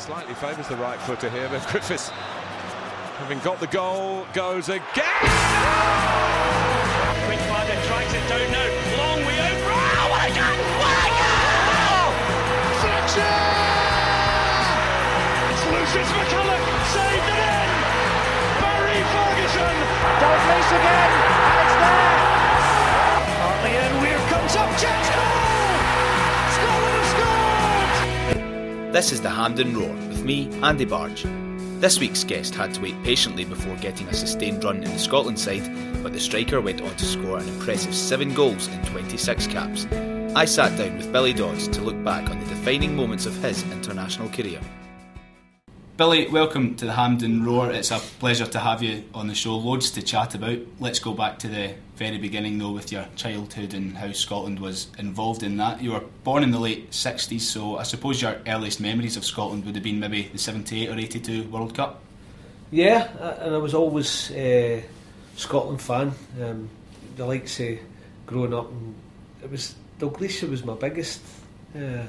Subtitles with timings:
[0.00, 2.08] Slightly favours the right footer here, but Griffiths,
[3.20, 4.80] having got the goal, goes again.
[7.28, 8.64] Quick Barton tries it down now.
[8.96, 9.60] Long way out.
[9.60, 10.56] Oh, what a goal!
[10.80, 12.16] What a goal!
[12.80, 13.36] Fletcher!
[15.52, 16.64] It's Lucius McCulloch
[16.96, 17.68] saved it in.
[18.56, 19.76] Barry Ferguson.
[20.16, 21.12] Dalglish again,
[21.44, 22.24] and it's there.
[23.36, 23.99] Hartley in.
[28.92, 31.24] This is the Hampden Roar with me, Andy Barge.
[31.78, 35.38] This week's guest had to wait patiently before getting a sustained run in the Scotland
[35.38, 35.62] side,
[36.02, 39.86] but the striker went on to score an impressive 7 goals in 26 caps.
[40.34, 43.62] I sat down with Billy Dodds to look back on the defining moments of his
[43.70, 44.58] international career.
[45.96, 47.70] Billy, welcome to the Hampden Roar.
[47.70, 49.56] It's a pleasure to have you on the show.
[49.56, 50.58] Loads to chat about.
[50.80, 54.86] Let's go back to the very beginning, though, with your childhood and how Scotland was
[54.96, 55.82] involved in that.
[55.82, 59.66] You were born in the late 60s, so I suppose your earliest memories of Scotland
[59.66, 62.00] would have been maybe the 78 or 82 World Cup.
[62.70, 64.82] Yeah, uh, and I was always a
[65.36, 66.12] Scotland fan.
[66.42, 66.70] Um,
[67.16, 67.78] the likes of
[68.24, 68.94] growing up, and
[69.42, 71.20] it was Dalglish was my biggest
[71.76, 72.06] uh,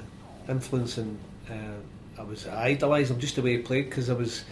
[0.47, 1.19] influence, and
[1.49, 4.45] uh, I was idolised him just the way he played because I was.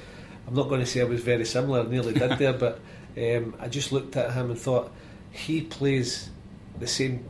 [0.49, 2.81] I'm not going to say I was very similar, I nearly did there, but
[3.17, 4.91] um, I just looked at him and thought
[5.31, 6.29] he plays
[6.79, 7.23] the same.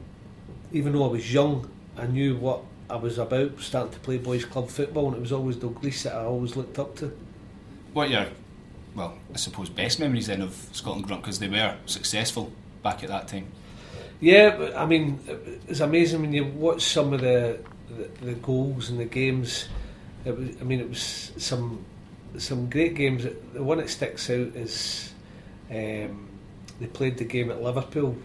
[0.72, 4.46] Even though I was young, I knew what I was about, starting to play boys'
[4.46, 7.16] club football, and it was always Dalglish that I always looked up to.
[7.94, 8.28] What your,
[8.96, 12.52] well, I suppose, best memories then of Scotland up because they were successful
[12.84, 13.48] back at that time?
[14.20, 15.20] Yeah, I mean,
[15.68, 17.60] it's amazing when you watch some of the
[17.90, 19.68] the, the goals and the games.
[20.26, 21.86] It was, I mean, it was some
[22.38, 23.26] some great games.
[23.54, 25.14] The one that sticks out is
[25.72, 26.29] um,
[26.80, 28.16] they played the game at Liverpool,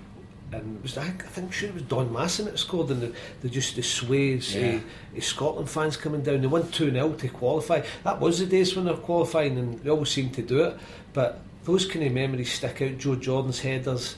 [0.52, 3.12] and was I think, I think sure it was Don Masson that scored, and the,
[3.42, 4.80] the just the sways Yeah.
[5.16, 6.40] of Scotland fans coming down.
[6.40, 7.82] They won two 0 to qualify.
[8.04, 10.76] That was the days when they're qualifying, and they always seemed to do it.
[11.12, 12.98] But those kind of memories stick out.
[12.98, 14.16] Joe Jordan's headers.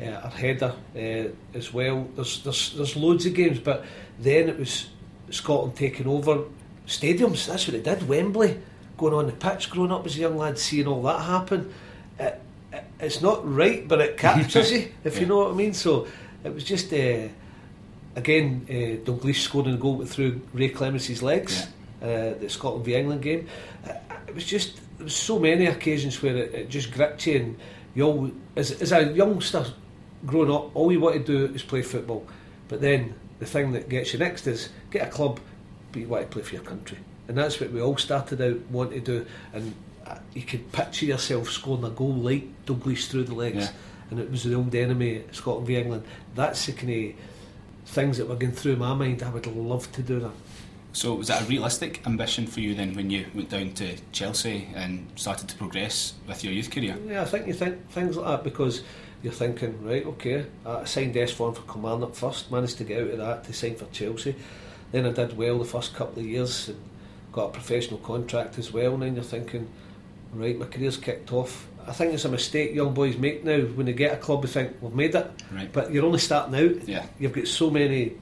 [0.00, 2.08] Uh, our header uh, as well.
[2.16, 3.84] There's, there's there's loads of games, but
[4.18, 4.88] then it was
[5.30, 6.44] Scotland taking over
[6.84, 7.46] stadiums.
[7.46, 8.08] That's what it did.
[8.08, 8.60] Wembley,
[8.96, 11.72] going on the pitch, growing up as a young lad, seeing all that happen.
[12.18, 12.40] It,
[13.00, 15.74] it's not right, but it captures you, if you know what I mean.
[15.74, 16.06] So
[16.42, 17.28] it was just uh,
[18.16, 21.68] again uh, Dalglish scoring a goal through Ray Clemence's legs.
[22.02, 23.48] Uh, the Scotland v England game.
[23.88, 23.92] Uh,
[24.28, 27.58] it was just there was so many occasions where it, it just gripped you, and
[27.94, 29.64] you all as, as a youngster
[30.26, 32.26] growing up, all you want to do is play football.
[32.68, 35.40] But then the thing that gets you next is get a club,
[35.92, 36.98] but you want to play for your country,
[37.28, 39.26] and that's what we all started out wanting to do.
[39.54, 39.74] And
[40.34, 43.70] you could picture yourself scoring a goal like Dalglish through the legs, Yeah.
[44.10, 46.04] and it was the old enemy, Scotland v England.
[46.34, 49.22] That's the kind of things that were going through my mind.
[49.22, 50.32] I would love to do that.
[50.92, 54.68] So was that a realistic ambition for you then when you went down to Chelsea
[54.76, 56.96] and started to progress with your youth career?
[57.08, 58.82] Yeah, I think you think things like that because
[59.22, 63.08] you're thinking, right, okay, I signed S form for Kilmarnock first, managed to get out
[63.10, 64.36] of that to sign for Chelsea.
[64.92, 66.78] Then I did well the first couple of years and
[67.32, 68.94] got a professional contract as well.
[68.94, 69.66] And then you're thinking,
[70.34, 71.66] right, my career's kicked off.
[71.86, 74.42] I think it's a mistake young boys make now when they get a club.
[74.42, 75.70] They think we've made it, Right.
[75.72, 76.88] but you're only starting out.
[76.88, 77.04] Yeah.
[77.18, 78.12] You've got so many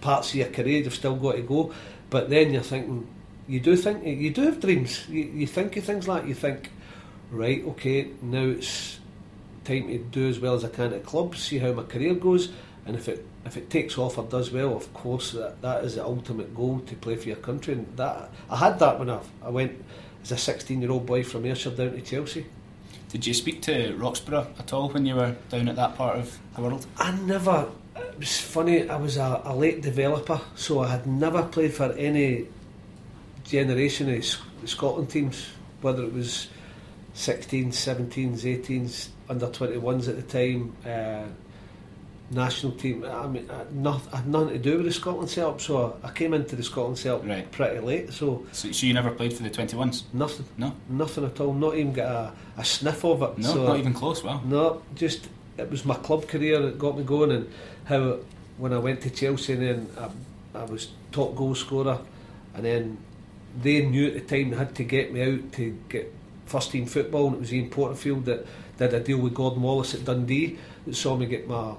[0.00, 1.72] parts of your career you've still got to go.
[2.10, 3.06] But then you're thinking,
[3.48, 5.06] you do think you do have dreams.
[5.08, 6.70] You, you think of things like you think,
[7.30, 9.00] right, okay, now it's
[9.64, 12.50] time to do as well as I can at clubs, see how my career goes,
[12.86, 15.96] and if it if it takes off or does well, of course that, that is
[15.96, 17.74] the ultimate goal to play for your country.
[17.74, 19.84] And that I had that when I, I went
[20.24, 22.46] as a 16 year old boy from Ayrshire down to Chelsea.
[23.10, 26.38] Did you speak to Roxburgh at all when you were down at that part of
[26.56, 26.86] the world?
[26.98, 27.68] I never.
[27.94, 28.88] It was funny.
[28.88, 32.48] I was a, a late developer, so I had never played for any
[33.44, 34.24] generation of
[34.68, 35.46] Scotland teams,
[35.80, 36.48] whether it was
[37.14, 41.28] 16s, 17s, 18s, under 21s at the time, uh,
[42.34, 43.04] national team.
[43.04, 45.96] I mean, I had, noth- I had nothing to do with the Scotland setup, so
[46.02, 47.50] I came into the Scotland setup Right.
[47.52, 48.12] pretty late.
[48.12, 50.02] So So, so you never played for the 21s?
[50.12, 50.72] nothing, No?
[50.88, 51.52] nothing at all.
[51.54, 53.38] Not even got a, a sniff of it.
[53.38, 56.98] No, so not even close, Well, no, just it was my club career that got
[56.98, 57.48] me going, and
[57.84, 58.18] how
[58.58, 60.08] when I went to Chelsea, and then I
[60.58, 61.98] I was top goal scorer,
[62.54, 62.98] and then
[63.62, 66.12] they knew at the time they had to get me out to get
[66.46, 68.46] first team football, and it was Ian Porterfield that
[68.78, 71.74] did a deal with Gordon Wallace at Dundee that saw me get my.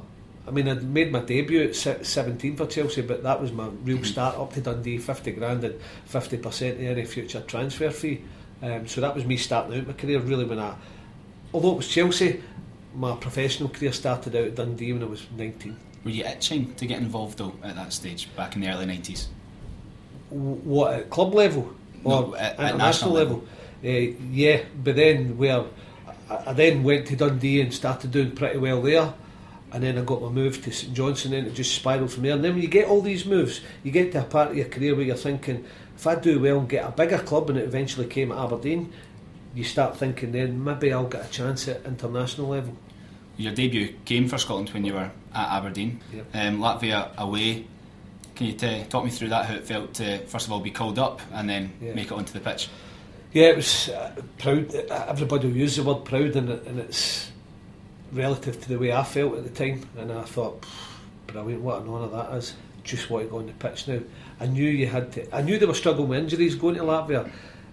[0.47, 3.97] I mean, I'd made my debut at 17 for Chelsea, but that was my real
[3.97, 4.05] mm-hmm.
[4.05, 8.21] start up to Dundee, 50 grand and 50% of any future transfer fee.
[8.61, 10.75] Um, so that was me starting out my career really when I,
[11.53, 12.41] although it was Chelsea,
[12.93, 15.75] my professional career started out at Dundee when I was 19.
[16.03, 19.25] Were you itching to get involved though at that stage back in the early 90s?
[20.29, 23.43] What at club level or no, at, at national level?
[23.83, 24.13] level?
[24.13, 25.65] Uh, yeah, but then where
[26.29, 29.13] I, I then went to Dundee and started doing pretty well there.
[29.71, 32.33] And then I got my move to St Johnstone, and it just spiralled from there.
[32.33, 34.67] And then when you get all these moves, you get to a part of your
[34.67, 35.65] career where you're thinking,
[35.95, 38.93] if I do well and get a bigger club, and it eventually came at Aberdeen,
[39.53, 42.77] you start thinking then maybe I'll get a chance at international level.
[43.37, 46.01] Your debut came for Scotland when you were at Aberdeen.
[46.13, 46.25] Yep.
[46.33, 47.67] Um, Latvia away.
[48.35, 49.45] Can you t- talk me through that?
[49.45, 51.93] How it felt to first of all be called up and then yeah.
[51.93, 52.69] make it onto the pitch?
[53.33, 54.73] Yeah, it was uh, proud.
[54.73, 57.31] Everybody will use the word proud, and, and it's
[58.15, 59.87] relative to the way I felt at the time.
[59.97, 60.65] And I thought,
[61.27, 62.55] brilliant, what an honour that is.
[62.83, 63.99] Just want to go on the pitch now.
[64.39, 65.35] I knew you had to.
[65.35, 67.29] I knew they were struggling with injuries going to Latvia,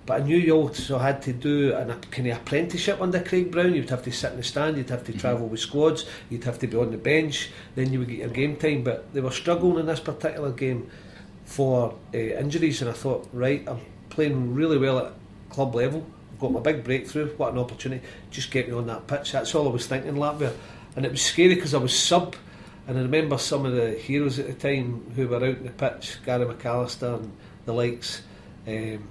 [0.06, 3.50] but I knew you also had to do an, a kind of apprenticeship under Craig
[3.50, 3.74] Brown.
[3.74, 5.20] You'd have to sit in the stand, you'd have to mm-hmm.
[5.20, 8.28] travel with squads, you'd have to be on the bench, then you would get your
[8.28, 8.82] game time.
[8.82, 10.90] But they were struggling in this particular game
[11.44, 15.12] for uh, injuries, and I thought, right, I'm playing really well at
[15.50, 16.06] club level.
[16.42, 17.28] Got my big breakthrough.
[17.36, 18.04] What an opportunity!
[18.30, 19.32] Just get me on that pitch.
[19.32, 20.52] That's all I was thinking, Latvia.
[20.94, 22.36] And it was scary because I was sub,
[22.86, 25.70] and I remember some of the heroes at the time who were out in the
[25.70, 27.32] pitch, Gary McAllister and
[27.64, 28.22] the likes.
[28.66, 29.08] Um,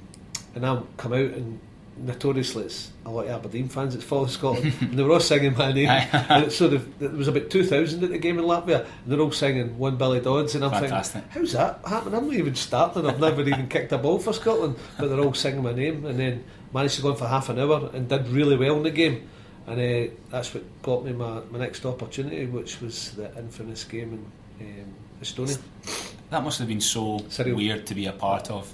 [0.55, 1.59] and I come out and
[1.97, 5.55] notoriously it's a lot of Aberdeen fans that follow Scotland and they were all singing
[5.55, 8.85] my name and it sort of there was about 2,000 at the game in Latvia
[8.85, 11.23] and they're all singing one Billy Dodds and I'm Fantastic.
[11.23, 14.33] thinking how's that happening I'm not even starting I've never even kicked a ball for
[14.33, 16.43] Scotland but they're all singing my name and then
[16.73, 19.27] managed to go on for half an hour and did really well in the game
[19.67, 24.13] and uh, that's what got me my, my next opportunity which was the infamous game
[24.59, 25.59] in um, Estonia
[26.29, 27.55] that must have been so Surreal.
[27.55, 28.73] weird to be a part of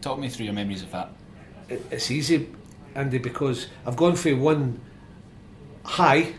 [0.00, 1.10] talk me through your memories of that
[1.68, 2.48] it's easy,
[2.94, 4.80] Andy, because I've gone for one
[5.84, 6.34] high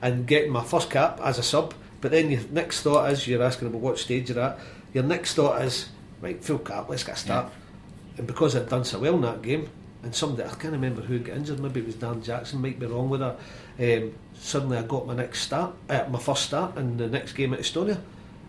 [0.00, 3.42] and getting my first cap as a sub, but then your next thought is you're
[3.42, 4.58] asking about what stage you're at.
[4.92, 5.88] Your next thought is
[6.20, 7.46] right, full cap, let's get a start.
[7.46, 8.18] Yeah.
[8.18, 9.68] And because I'd done so well in that game,
[10.02, 12.86] and somebody I can't remember who got injured, maybe it was Darren Jackson, might be
[12.86, 13.36] wrong with her.
[13.78, 17.54] Um, suddenly I got my next start, uh, my first start in the next game
[17.54, 18.00] at Estonia,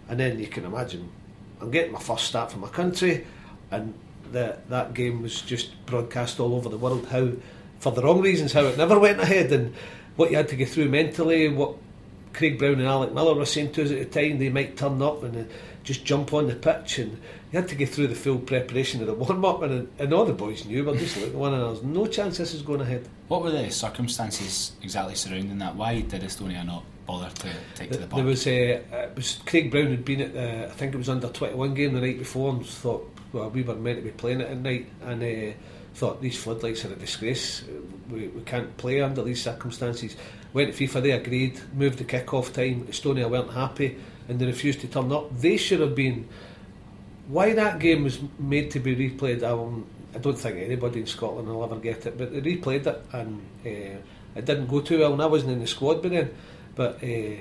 [0.09, 1.09] and then you can imagine
[1.61, 3.25] I'm getting my first start for my country,
[3.71, 3.93] and
[4.31, 7.07] that that game was just broadcast all over the world.
[7.07, 7.31] How,
[7.79, 9.73] for the wrong reasons, how it never went ahead, and
[10.15, 11.49] what you had to go through mentally.
[11.49, 11.75] What
[12.33, 15.01] Craig Brown and Alec Miller were saying to us at the time, they might turn
[15.01, 15.53] up and uh,
[15.83, 17.11] just jump on the pitch, and
[17.51, 20.25] you had to go through the full preparation of the warm up, and, and all
[20.25, 20.83] the boys knew.
[20.83, 21.83] We're just looking one another.
[21.83, 23.07] No chance this is going ahead.
[23.27, 25.75] What were the circumstances exactly surrounding that?
[25.75, 28.17] Why did Estonia not bother to take the, to the park?
[28.17, 31.09] There was, uh, it was Craig Brown had been at the, I think it was
[31.09, 34.11] under twenty one game the night before, and thought well, we were meant to be
[34.11, 35.53] playing it at night, and uh,
[35.95, 37.63] thought these floodlights are a disgrace.
[38.09, 40.15] We, we can't play under these circumstances.
[40.53, 42.85] Went to FIFA, they agreed, moved the kick-off time.
[42.85, 43.97] Estonia weren't happy,
[44.27, 45.35] and they refused to turn up.
[45.37, 46.27] They should have been.
[47.27, 49.53] Why that game was made to be replayed, I,
[50.15, 52.17] I don't think anybody in Scotland will ever get it.
[52.17, 53.99] But they replayed it, and uh,
[54.35, 55.13] it didn't go too well.
[55.13, 56.33] And I wasn't in the squad by then,
[56.75, 57.37] but uh,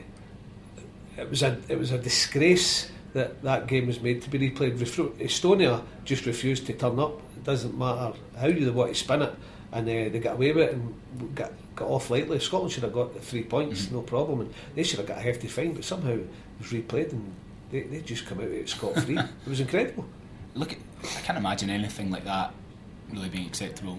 [1.16, 4.78] it was a it was a disgrace that that game was made to be replayed.
[4.78, 7.20] Estonia just refused to turn up.
[7.36, 9.34] It doesn't matter how you want to spin it,
[9.72, 12.38] and uh, they got away with it and got, got off lightly.
[12.38, 13.96] Scotland should have got the three points, mm-hmm.
[13.96, 15.74] no problem, and they should have got a hefty fine.
[15.74, 16.18] But somehow
[16.58, 17.32] was replayed, and
[17.70, 19.18] they, they just come out of it scot free.
[19.18, 20.06] it was incredible.
[20.54, 22.52] Look, I can't imagine anything like that
[23.12, 23.98] really being acceptable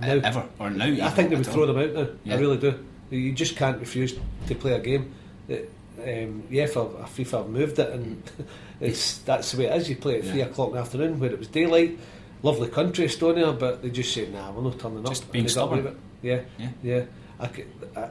[0.00, 1.06] now, ever or now.
[1.06, 2.08] I think they would throw them out now.
[2.24, 2.34] Yeah.
[2.34, 2.84] I really do.
[3.10, 5.14] You just can't refuse to play a game.
[5.48, 8.22] It, um, yeah, for FIFA have moved it, and
[8.80, 9.88] it's that's the way it is.
[9.88, 11.98] You play at three o'clock in the afternoon where it was daylight.
[12.42, 15.98] Lovely country, Estonia, but they just say, "Nah, we're not turning just up." being stubborn.
[16.22, 17.04] Yeah, yeah, yeah.
[17.40, 17.50] I,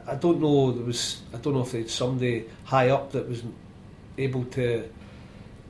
[0.08, 0.72] I, don't know.
[0.72, 3.44] There was I don't know if they had somebody high up that was
[4.18, 4.90] able to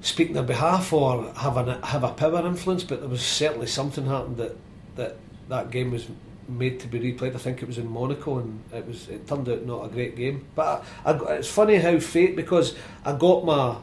[0.01, 3.67] speak on their behalf or have a have a power influence, but there was certainly
[3.67, 4.55] something happened that
[4.95, 5.17] that
[5.50, 6.07] that game was
[6.48, 7.36] made to be replayed.
[7.36, 10.15] I think it was in Monaco, and it was it turned out not a great
[10.15, 10.45] game.
[10.55, 13.77] But I, I, it's funny how fate because I got my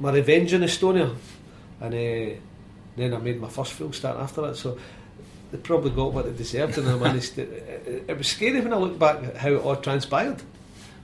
[0.00, 1.14] my revenge in Estonia,
[1.80, 2.40] and uh,
[2.96, 4.56] then I made my first full start after that.
[4.56, 4.78] So
[5.54, 7.42] they probably got what they deserved, and I managed to.
[7.42, 10.42] It, it was scary when I look back at how it all transpired.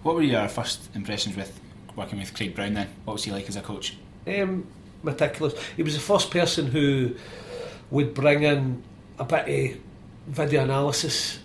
[0.02, 1.56] What were your first impressions with
[1.94, 2.88] working with Craig Brown then?
[3.04, 3.96] What was he like as a coach?
[4.26, 4.66] Um,
[5.04, 5.54] meticulous.
[5.76, 7.14] He was the first person who
[7.92, 8.82] would bring in
[9.20, 9.80] a bit of
[10.26, 11.38] video analysis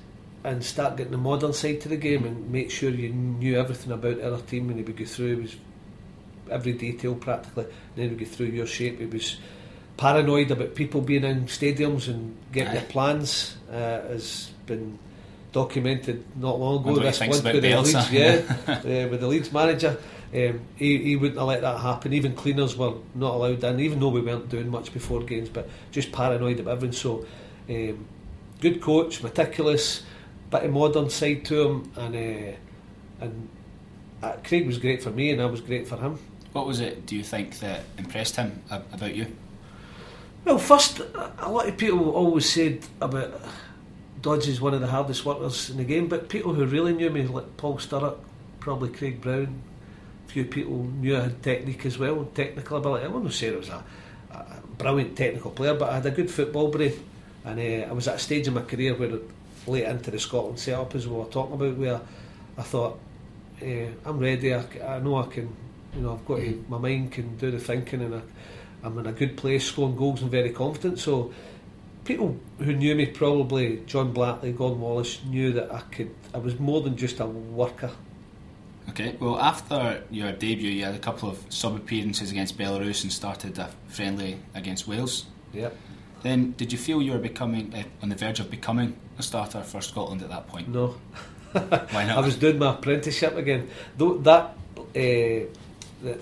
[0.44, 3.92] and start getting the modern side to the game and make sure you knew everything
[3.92, 5.34] about the other team when he would go through.
[5.34, 5.56] It was
[6.50, 7.66] every detail practically.
[7.66, 9.00] And then we go through your shape.
[9.00, 9.38] It was
[9.98, 13.56] paranoid about people being in stadiums and getting their plans.
[13.72, 14.98] Uh, has been
[15.52, 17.00] documented not long ago.
[17.00, 19.98] This one with the Leeds, yeah, uh, with the Leeds manager.
[20.34, 22.12] Um, he, he wouldn't have let that happen.
[22.12, 25.70] Even cleaners were not allowed in, even though we weren't doing much before games, but
[25.92, 26.92] just paranoid about everything.
[26.92, 27.26] So,
[27.70, 28.06] um,
[28.60, 30.04] good coach, meticulous,
[30.52, 32.56] bit of modern side to him, and uh,
[33.22, 33.50] and
[34.22, 36.20] uh, Craig was great for me, and I was great for him.
[36.52, 37.06] What was it?
[37.06, 39.28] Do you think that impressed him about you?
[40.46, 41.00] Well, first,
[41.40, 43.42] a lot of people always said about
[44.22, 47.10] Dodge is one of the hardest workers in the game, but people who really knew
[47.10, 48.18] me, like Paul Sturrock,
[48.60, 49.60] probably Craig Brown,
[50.28, 53.06] a few people knew I had technique as well, technical ability.
[53.06, 53.84] I wouldn't say I was a,
[54.30, 54.46] a,
[54.78, 56.94] brilliant technical player, but I had a good football brain,
[57.44, 59.18] and uh, I was at a stage in my career where
[59.66, 62.02] late into the Scotland setup, as we were talking about, where
[62.56, 63.00] I thought,
[63.64, 65.56] uh, I'm ready, I, I know I can,
[65.96, 68.22] you know, I've got to, my mind can do the thinking, and I,
[68.86, 71.00] I'm in a good place, scoring goals and very confident.
[71.00, 71.34] So
[72.04, 76.14] people who knew me, probably John Blackley, Gordon Wallace, knew that I could.
[76.34, 77.92] I was more than just a worker.
[78.90, 83.12] Okay, well, after your debut, you had a couple of sub appearances against Belarus and
[83.12, 85.26] started a friendly against Wales.
[85.54, 85.76] Yep.
[86.22, 89.64] Then, did you feel you were becoming uh, on the verge of becoming a starter
[89.64, 90.68] for Scotland at that point?
[90.68, 90.96] No.
[91.52, 92.18] Why not?
[92.18, 93.68] I was doing my apprenticeship again.
[93.98, 95.50] Though that uh, there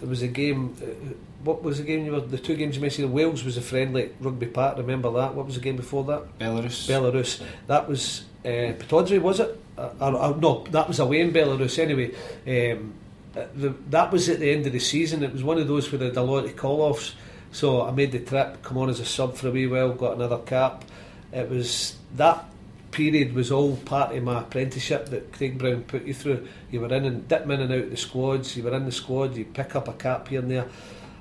[0.02, 0.76] was a game.
[0.82, 2.22] Uh, what was the game you were?
[2.22, 3.12] The two games you mentioned.
[3.12, 4.78] Wales was a friendly Rugby Park.
[4.78, 5.34] Remember that?
[5.34, 6.40] What was the game before that?
[6.40, 6.88] Belarus.
[6.88, 7.42] Belarus.
[7.68, 8.74] That was uh,
[9.20, 9.60] was it?
[9.78, 11.80] Uh, or, or, no, that was away in Belarus.
[11.80, 12.12] Anyway,
[12.48, 12.94] um,
[13.34, 15.24] the, that was at the end of the season.
[15.24, 17.16] It was one of those where they had a lot of call-offs.
[17.52, 20.16] So I made the trip, come on as a sub for a wee while, got
[20.16, 20.84] another cap.
[21.32, 22.46] It was that
[22.92, 26.48] period was all part of my apprenticeship that Craig Brown put you through.
[26.70, 28.56] You were in and dip in and out of the squads.
[28.56, 29.36] You were in the squad.
[29.36, 30.68] You pick up a cap here and there.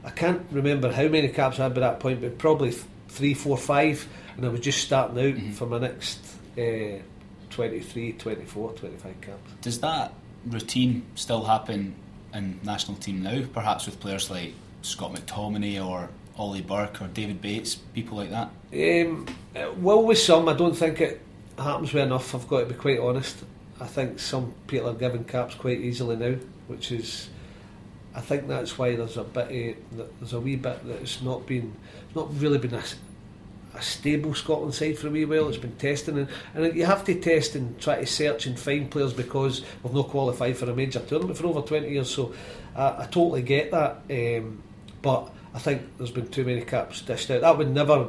[0.05, 2.73] I can't remember how many caps I had by that point, but probably
[3.09, 4.07] three, four, five,
[4.37, 5.53] and I was just starting out mm-hmm.
[5.53, 6.19] for my next
[6.59, 6.99] uh,
[7.51, 9.53] 23, 24, 25 caps.
[9.61, 10.13] Does that
[10.47, 11.95] routine still happen
[12.35, 13.43] in national team now?
[13.53, 18.51] Perhaps with players like Scott McTominay or Ollie Burke or David Bates, people like that?
[18.73, 19.27] Um,
[19.79, 21.21] well, with some, I don't think it
[21.59, 22.35] happens with enough.
[22.35, 23.45] I've got to be quite honest.
[23.81, 26.37] I think some people are given caps quite easily now,
[26.69, 27.29] which is
[28.15, 31.47] I think that's why there's a bit of, there's a wee bit that it's not
[31.47, 31.75] been
[32.15, 32.83] not really been a,
[33.75, 35.49] a stable Scotland side for a wee while.
[35.49, 38.91] It's been testing and, and you have to test and try to search and find
[38.91, 42.15] players because we've not qualified for a major tournament for over 20 years.
[42.15, 42.35] So
[42.77, 44.63] I, I totally get that, um,
[45.01, 47.41] but I think there's been too many caps dished out.
[47.41, 48.09] That would never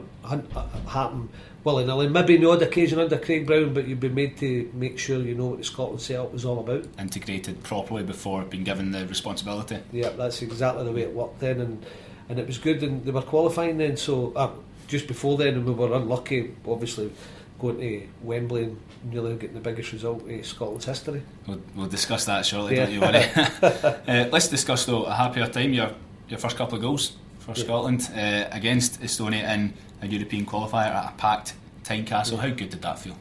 [0.88, 1.30] happen
[1.64, 2.08] willy nilly.
[2.08, 5.36] Maybe no odd occasion under Craig Brown, but you'd be made to make sure you
[5.36, 6.86] know what the Scotland setup was all about.
[7.00, 9.80] Integrated properly before being given the responsibility.
[9.92, 11.86] Yeah, that's exactly the way it worked then, and
[12.30, 12.84] and it was good.
[12.84, 14.52] And they were qualifying then, so uh,
[14.88, 17.12] just before then, and we were unlucky, obviously.
[17.60, 21.22] Going to Wembley and nearly getting the biggest result in Scotland's history.
[21.48, 22.86] We'll, we'll discuss that shortly, yeah.
[22.86, 23.24] don't you worry.
[23.64, 25.72] uh, let's discuss though a happier time.
[25.72, 25.92] Your
[26.28, 27.64] your first couple of goals for yeah.
[27.64, 32.38] Scotland uh, against Estonia in a European qualifier at a packed Tynecastle.
[32.38, 33.18] How good did that feel?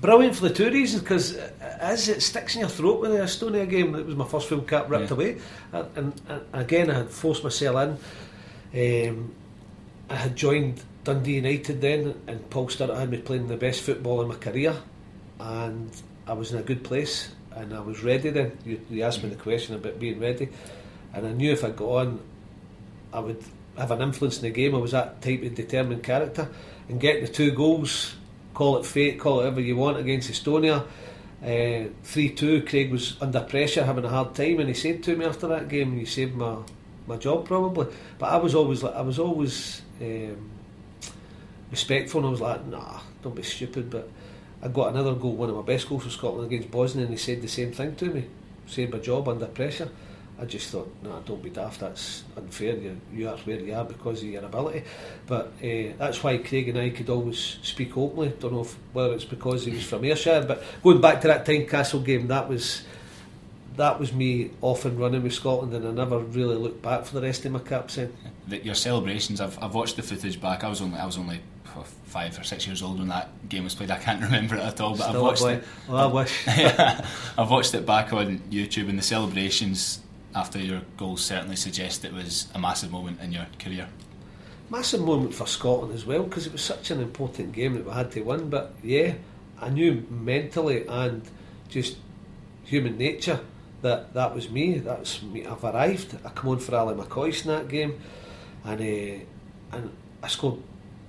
[0.00, 3.68] Brilliant for the two reasons because as it sticks in your throat with the Estonia
[3.68, 5.14] game, it was my first full cap ripped yeah.
[5.14, 5.38] away,
[5.72, 7.98] and, and, and, again I had forced myself
[8.72, 9.08] in.
[9.10, 9.34] Um,
[10.08, 14.22] I had joined Dundee United then, and Paul Sturrock had me playing the best football
[14.22, 14.74] in my career,
[15.38, 15.90] and
[16.26, 18.56] I was in a good place, and I was ready then.
[18.64, 20.48] You, you asked me the question about being ready,
[21.12, 22.20] and I knew if I got on,
[23.12, 23.44] I would
[23.76, 24.74] have an influence in the game.
[24.74, 26.48] I was that type of determined character
[26.88, 28.14] and getting the two goals,
[28.54, 30.86] call it fate, call it whatever you want, against Estonia.
[31.42, 35.16] Uh, 3 2, Craig was under pressure, having a hard time, and he said to
[35.16, 36.56] me after that game, You saved my,
[37.06, 37.86] my job probably.
[38.18, 40.50] But I was always like, I was always um,
[41.70, 43.88] respectful, and I was like, Nah, don't be stupid.
[43.88, 44.10] But
[44.62, 47.18] I got another goal, one of my best goals for Scotland against Bosnia, and he
[47.18, 48.26] said the same thing to me
[48.70, 49.88] saved my job under pressure.
[50.40, 51.80] I just thought, no, nah, don't be daft.
[51.80, 52.74] That's unfair.
[52.74, 54.84] You, you are where you are because of your ability.
[55.26, 58.32] But uh, that's why Craig and I could always speak openly.
[58.40, 61.44] Don't know if, whether it's because he was from Ayrshire, but going back to that
[61.44, 62.82] Tynecastle game, that was
[63.76, 67.14] that was me off and running with Scotland, and I never really looked back for
[67.14, 67.98] the rest of my caps.
[67.98, 68.12] In
[68.48, 70.64] your celebrations, I've, I've watched the footage back.
[70.64, 71.40] I was only I was only
[72.06, 73.90] five or six years old when that game was played.
[73.90, 75.64] I can't remember it at all, but Still I've watched it.
[75.88, 76.44] Well, I wish.
[76.48, 80.00] I've watched it back on YouTube, and the celebrations
[80.34, 83.88] after your goals certainly suggest it was a massive moment in your career.
[84.68, 87.92] Massive moment for Scotland as well because it was such an important game that we
[87.92, 88.48] had to win.
[88.50, 89.14] But yeah,
[89.60, 91.22] I knew mentally and
[91.68, 91.96] just
[92.64, 93.40] human nature
[93.82, 94.78] that that was me.
[94.78, 95.46] That's me.
[95.46, 96.16] I've arrived.
[96.24, 98.00] I come on for Ally McCoist in that game,
[98.64, 99.90] and uh, and
[100.22, 100.60] I scored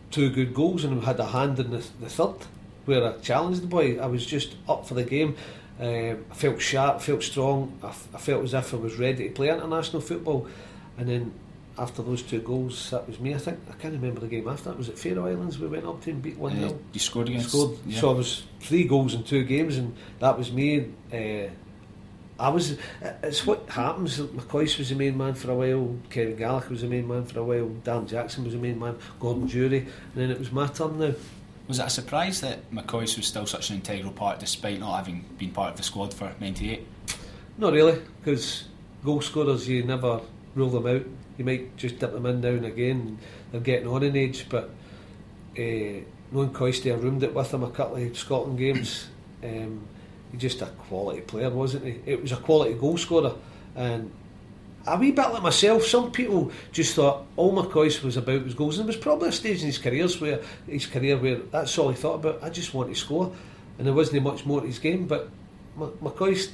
[0.10, 2.36] two good goals and had a hand in the, the third
[2.86, 4.00] where I challenged the boy.
[4.00, 5.36] I was just up for the game.
[5.81, 7.77] Um, I felt sharp, I felt strong.
[7.81, 10.47] I, f- I felt as if I was ready to play international football.
[10.97, 11.33] And then
[11.77, 13.33] after those two goals, that was me.
[13.33, 14.69] I think I can't remember the game after.
[14.69, 14.77] that.
[14.77, 15.57] was it Faroe Islands.
[15.57, 17.50] We went up to and beat one 0 uh, You scored against.
[17.50, 17.79] Scored.
[17.88, 18.00] Yeah.
[18.00, 20.91] So I was three goals in two games, and that was me.
[21.11, 21.50] Uh,
[22.39, 22.77] I was.
[23.23, 24.19] It's what happens.
[24.19, 25.95] McCoist was the main man for a while.
[26.09, 27.69] Kevin Gallagher was the main man for a while.
[27.83, 28.97] Darren Jackson was the main man.
[29.19, 31.13] Gordon Durie, and then it was my turn now.
[31.68, 35.25] Was it a surprise that McCoist was still such an integral part despite not having
[35.38, 36.86] been part of the squad for 98?
[37.58, 38.65] Not really, because
[39.03, 40.22] goal scorers you never
[40.56, 41.06] rule them out.
[41.38, 43.20] You might just dip them in now and again.
[43.51, 44.70] They're getting on in age, but
[45.58, 49.08] uh, knowing Coisty, I roomed it with him a couple of Scotland games.
[49.44, 49.88] Um,
[50.32, 52.00] he's just a quality player, wasn't he?
[52.06, 53.34] It was a quality goal scorer,
[53.75, 54.12] and
[54.85, 55.85] a wee bit like myself.
[55.85, 59.31] Some people just thought all McCoist was about was goals, and there was probably a
[59.31, 62.43] stage in his career where his career where that's all he thought about.
[62.43, 63.33] I just want to score,
[63.77, 65.07] and there wasn't much more to his game.
[65.07, 65.29] But
[65.77, 66.51] McCoist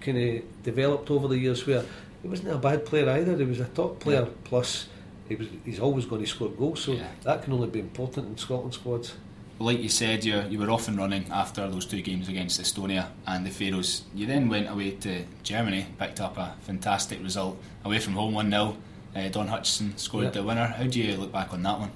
[0.00, 1.84] kind of developed over the years where
[2.22, 3.36] he wasn't a bad player either.
[3.36, 4.22] He was a top player.
[4.22, 4.34] Yeah.
[4.44, 4.88] Plus,
[5.28, 6.82] he was he's always going to score goals.
[6.82, 7.08] So yeah.
[7.24, 9.14] that can only be important in Scotland squads.
[9.62, 13.10] Like you said, you you were off and running after those two games against Estonia
[13.26, 14.02] and the Faroes.
[14.12, 18.50] You then went away to Germany, picked up a fantastic result away from home, one
[18.50, 18.76] 0
[19.14, 20.32] uh, Don Hutchison scored yep.
[20.32, 20.66] the winner.
[20.66, 21.92] How do you look back on that one?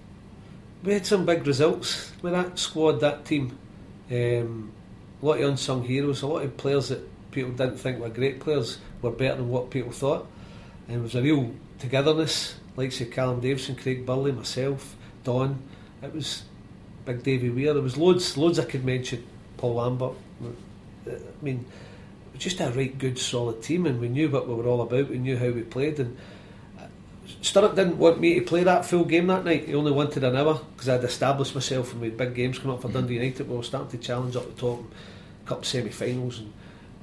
[0.85, 3.59] We had some big results with that squad, that team.
[4.11, 4.73] Um,
[5.21, 7.01] a lot of unsung heroes, a lot of players that
[7.33, 10.29] people didn't think were great players were better than what people thought.
[10.87, 14.95] And it was a real togetherness, like say Callum Davidson, Craig Burley, myself,
[15.25, 15.61] Don.
[16.03, 16.45] It was
[17.07, 17.73] Big Davy Weir.
[17.73, 19.25] There was loads, loads I could mention.
[19.57, 20.13] Paul Lambert.
[20.43, 21.65] Uh, I mean,
[22.37, 25.09] just a right good solid team, and we knew what we were all about.
[25.09, 26.17] We knew how we played, and
[26.79, 26.87] uh,
[27.43, 29.67] Sturrock didn't want me to play that full game that night.
[29.67, 32.75] He only wanted an hour because I'd established myself and we had big games coming
[32.75, 33.49] up for Dundee United.
[33.49, 34.85] We were starting to challenge up the top,
[35.47, 36.53] cup semi-finals, and,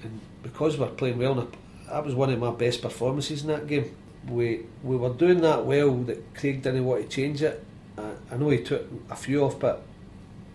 [0.04, 1.58] and because we were playing well, and
[1.90, 3.96] that was one of my best performances in that game.
[4.28, 7.64] We we were doing that well that Craig didn't want to change it.
[7.98, 9.84] I, I know he took a few off, but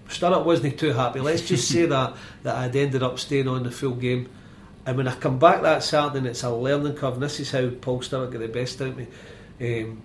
[0.09, 1.21] Sturrock wasn't too happy.
[1.21, 4.29] Let's just say that that I'd ended up staying on the full game.
[4.87, 7.15] And when I come back that Saturday, and it's a learning curve.
[7.15, 9.07] And this is how Paul Sturrock got the best out of me.
[9.61, 10.03] Um,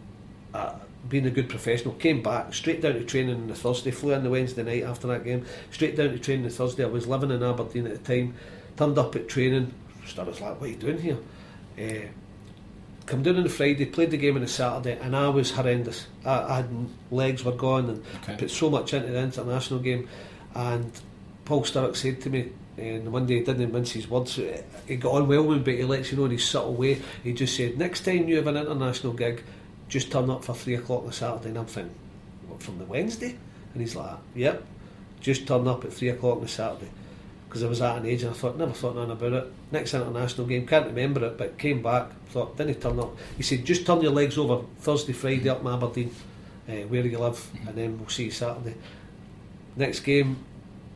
[1.07, 4.23] being a good professional, came back straight down to training on the Thursday, flew in
[4.23, 6.83] the Wednesday night after that game, straight down to training on the Thursday.
[6.83, 8.35] I was living in Aberdeen at the time,
[8.77, 9.73] turned up at training.
[10.05, 11.17] Sturrock's like, "What are you doing here?"
[11.77, 12.07] Uh,
[13.05, 16.07] come down on the Friday, played the game on the Saturday, and I was horrendous.
[16.25, 16.69] I, I had
[17.11, 18.37] legs were gone and okay.
[18.37, 20.07] put so much into the international game.
[20.55, 20.91] And
[21.45, 24.39] Paul Sturrock said to me, and one day he didn't mince his words.
[24.87, 27.01] He got on well with me, but he lets you know in his subtle way.
[27.23, 29.43] He just said, "Next time you have an international gig,
[29.89, 31.93] just turn up for three o'clock on the Saturday." And I'm thinking,
[32.47, 33.37] "What from the Wednesday?"
[33.73, 34.63] And he's like, "Yep,
[35.19, 36.89] just turn up at three o'clock on the Saturday."
[37.53, 39.53] Because I was at an age and I thought, never thought nothing about it.
[39.71, 43.15] Next international game, can't remember it, but came back, thought, didn't turn up.
[43.37, 46.15] He said, just turn your legs over Thursday, Friday up in Aberdeen,
[46.67, 48.73] uh, where you live, and then we'll see you Saturday.
[49.75, 50.43] Next game,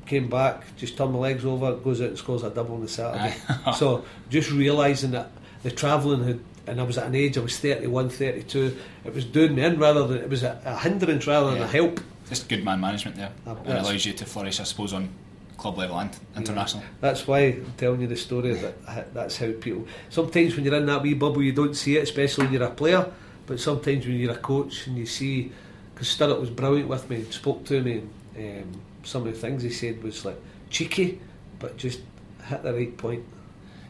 [0.07, 2.87] came back, just turned my legs over, goes out and scores a double on the
[2.87, 3.35] Saturday.
[3.77, 5.29] so just realising that
[5.61, 9.25] the travelling had, and I was at an age, I was 31, 32, it was
[9.25, 11.53] doing me in rather than, it was a, a hindrance rather yeah.
[11.53, 11.99] than a help.
[12.27, 13.31] Just good man management there.
[13.45, 15.09] Uh, and allows you to flourish, I suppose, on
[15.57, 16.83] club level and international.
[16.83, 16.89] Yeah.
[17.01, 19.87] That's why I'm telling you the story that that's how people.
[20.09, 22.71] Sometimes when you're in that wee bubble, you don't see it, especially when you're a
[22.71, 23.11] player.
[23.45, 25.51] But sometimes when you're a coach and you see,
[25.93, 28.03] because Sturrock was brilliant with me, spoke to me,
[28.35, 30.39] and um, some of the things he said was like
[30.69, 31.19] cheeky,
[31.59, 32.01] but just
[32.45, 33.25] hit the right point.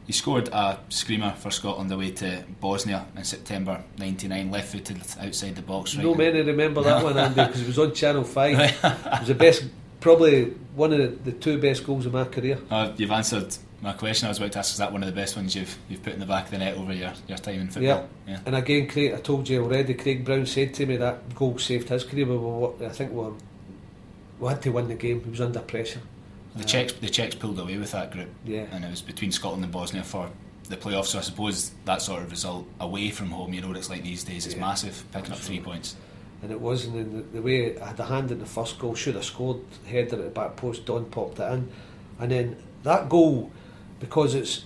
[0.06, 5.56] He scored a screamer for Scotland away to Bosnia in September '99, left footed outside
[5.56, 5.96] the box.
[5.96, 8.58] Right no many remember that one, Andy, because it was on Channel Five.
[8.84, 9.66] it was the best
[10.00, 12.60] probably one of the, the two best goals of my career.
[12.70, 14.28] Uh, you've answered my question.
[14.28, 16.14] I was about to ask: Is that one of the best ones you've you've put
[16.14, 17.84] in the back of the net over your, your time in football?
[17.84, 18.06] Yeah.
[18.28, 18.40] yeah.
[18.46, 19.94] And again, Craig, I told you already.
[19.94, 22.26] Craig Brown said to me that goal saved his career.
[22.26, 23.34] We I think we, were,
[24.40, 25.24] we had to win the game.
[25.24, 26.02] He was under pressure.
[26.56, 28.30] The uh, Czechs, the Czechs pulled away with that group.
[28.44, 28.66] Yeah.
[28.72, 30.30] And it was between Scotland and Bosnia for
[30.70, 31.08] the playoffs.
[31.08, 34.04] So I suppose that sort of result away from home, you know what it's like
[34.04, 34.62] these days, is yeah.
[34.62, 35.04] massive.
[35.12, 35.36] Picking Absolutely.
[35.36, 35.96] up three points
[36.48, 38.96] and it wasn't in the, the, way I had a hand in the first goal,
[38.96, 41.70] should have scored, header at the back post, Don popped it in.
[42.20, 43.52] And then that goal,
[44.00, 44.64] because it's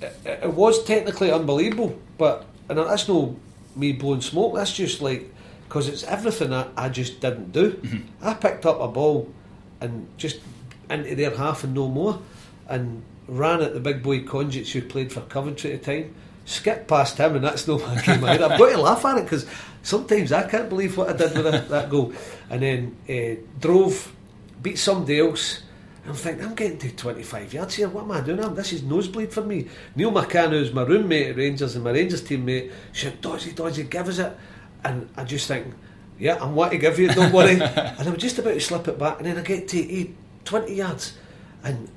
[0.00, 3.34] it, it was technically unbelievable, but and that's no
[3.74, 4.54] me blowing smoke.
[4.54, 5.28] That's just like
[5.66, 7.72] because it's everything I, I just didn't do.
[7.72, 8.24] Mm-hmm.
[8.24, 9.28] I picked up a ball
[9.80, 10.38] and just
[10.88, 12.20] into their half and no more,
[12.68, 16.14] and ran at the big boy Konjic who played for Coventry at the time.
[16.44, 18.44] Skipped past him, and that's no my game either.
[18.44, 19.46] I've got to laugh at it because
[19.82, 22.12] sometimes I can't believe what I did with that, that goal.
[22.50, 24.14] And then uh, drove,
[24.62, 25.62] beat somebody else.
[26.06, 27.88] I'm thinking, I'm getting to 25 yards here.
[27.88, 28.54] What am I doing?
[28.54, 29.68] This is nosebleed for me.
[29.96, 34.08] Neil McCann, who's my roommate at Rangers and my Rangers teammate, said, Dodgy, Dodgy, give
[34.08, 34.36] us it.
[34.84, 35.74] And I just think,
[36.18, 37.52] yeah, I'm what to give you, don't worry.
[37.60, 39.16] and I'm just about to slip it back.
[39.16, 41.16] And then I get to eight, 20 yards.
[41.62, 41.88] And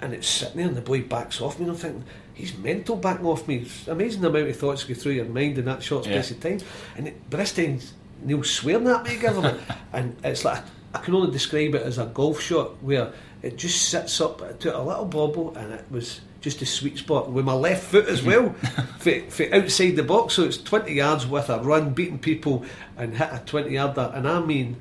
[0.00, 2.96] and it's sitting there and the boy backs off me and I'm thinking, he's mental
[2.96, 3.58] backing off me.
[3.58, 6.36] It's amazing the amount of thoughts go through your mind in that short space Yeah.
[6.36, 6.68] of time.
[6.96, 7.80] And it, but this time,
[8.22, 9.56] Neil's swearing at me, give him
[9.92, 10.62] And it's like,
[10.94, 14.76] I can only describe it as a golf shot where it just sits up to
[14.76, 18.22] a little bobble and it was just a sweet spot with my left foot as
[18.22, 18.50] well,
[18.98, 20.34] for, for outside the box.
[20.34, 22.64] So it's 20 yards with a run, beating people
[22.96, 24.12] and hit a 20 yarder.
[24.14, 24.76] And I mean,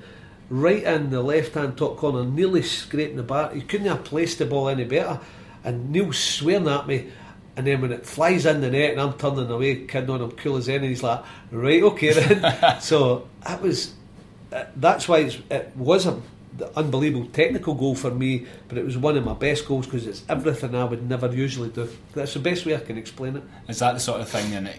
[0.49, 3.51] right in the left hand top corner, nearly scraping the bar.
[3.53, 5.19] He couldn't have placed the ball any better.
[5.63, 7.09] And Neil's swearing at me.
[7.55, 10.31] And then when it flies in the net and I'm turning away, kidding on him,
[10.31, 12.79] cool as any, he's like, right, okay then.
[12.81, 13.93] so that was,
[14.51, 16.19] uh, that's why it's, it was a
[16.75, 20.23] unbelievable technical goal for me, but it was one of my best goals because it's
[20.29, 21.89] everything I would never usually do.
[22.13, 23.43] That's the best way I can explain it.
[23.67, 24.77] Is that the sort of thing then that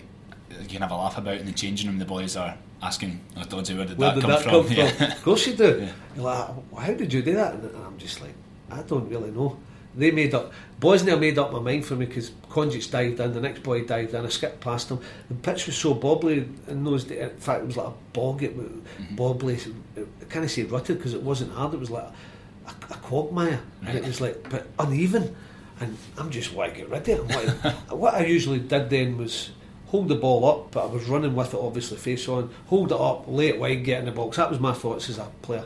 [0.60, 1.98] you can have a laugh about in the changing room?
[1.98, 4.64] The boys are asking, "Oh, Dodgy, where did Where that did come that from?" come
[4.64, 4.76] from?
[4.76, 5.12] Yeah.
[5.14, 5.80] Of course you do.
[5.80, 5.92] Yeah.
[6.16, 7.54] You're like, how did you do that?
[7.54, 8.34] And I'm just like,
[8.70, 9.58] I don't really know.
[9.96, 10.52] They made up.
[10.80, 14.12] Bosnia made up my mind for me because Konjic dived in, the next boy dived
[14.12, 14.98] in, I skipped past him.
[15.28, 17.30] The pitch was so bobbly in those days.
[17.30, 18.42] In fact, it was like a bog.
[18.42, 19.16] It was Mm-hmm.
[19.16, 19.74] bobbly.
[19.98, 21.74] I can't say rutted because it wasn't hard.
[21.74, 22.08] It was like
[22.66, 25.34] a, a quagmire, and it was like but uneven.
[25.80, 27.64] And I'm just want to get rid of it.
[27.64, 29.50] Like, what I usually did then was
[29.86, 32.50] hold the ball up, but I was running with it obviously face on.
[32.66, 34.36] Hold it up, lay it wide, get in the box.
[34.36, 35.64] That was my thoughts as a player.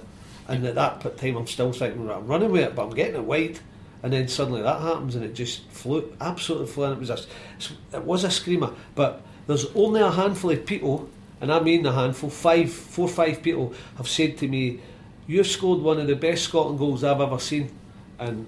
[0.49, 3.17] And at that time, I'm still thinking, right, I'm running with it, but I'm getting
[3.17, 3.61] it wide.
[4.03, 6.85] And then suddenly that happens, and it just flew, absolutely flew.
[6.85, 8.73] And it was a, it was a screamer.
[8.95, 11.09] But there's only a handful of people,
[11.41, 14.81] and I mean a handful, five, four, or five people have said to me,
[15.27, 17.71] "You've scored one of the best Scotland goals I've ever seen,"
[18.19, 18.47] and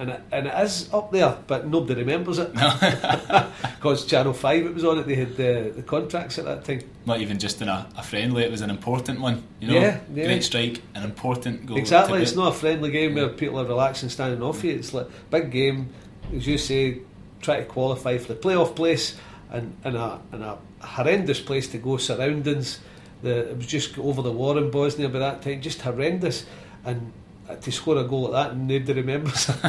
[0.00, 4.72] and it, and it is up there, but nobody remembers it because Channel Five it
[4.74, 5.06] was on it.
[5.06, 6.80] They had the, the contracts at that time.
[7.04, 9.42] Not even just in a, a friendly; it was an important one.
[9.60, 10.24] You know, Yeah, yeah.
[10.24, 11.76] great strike, an important goal.
[11.76, 14.72] Exactly, it's not a friendly game where people are relaxing, standing off you.
[14.72, 15.90] It's like big game,
[16.34, 17.00] as you say,
[17.42, 19.18] try to qualify for the playoff place,
[19.50, 21.98] and and a and a horrendous place to go.
[21.98, 22.80] Surroundings,
[23.20, 26.46] the it was just over the war in Bosnia by that time, just horrendous,
[26.86, 27.12] and
[27.56, 29.50] to score a goal like that, nobody remembers.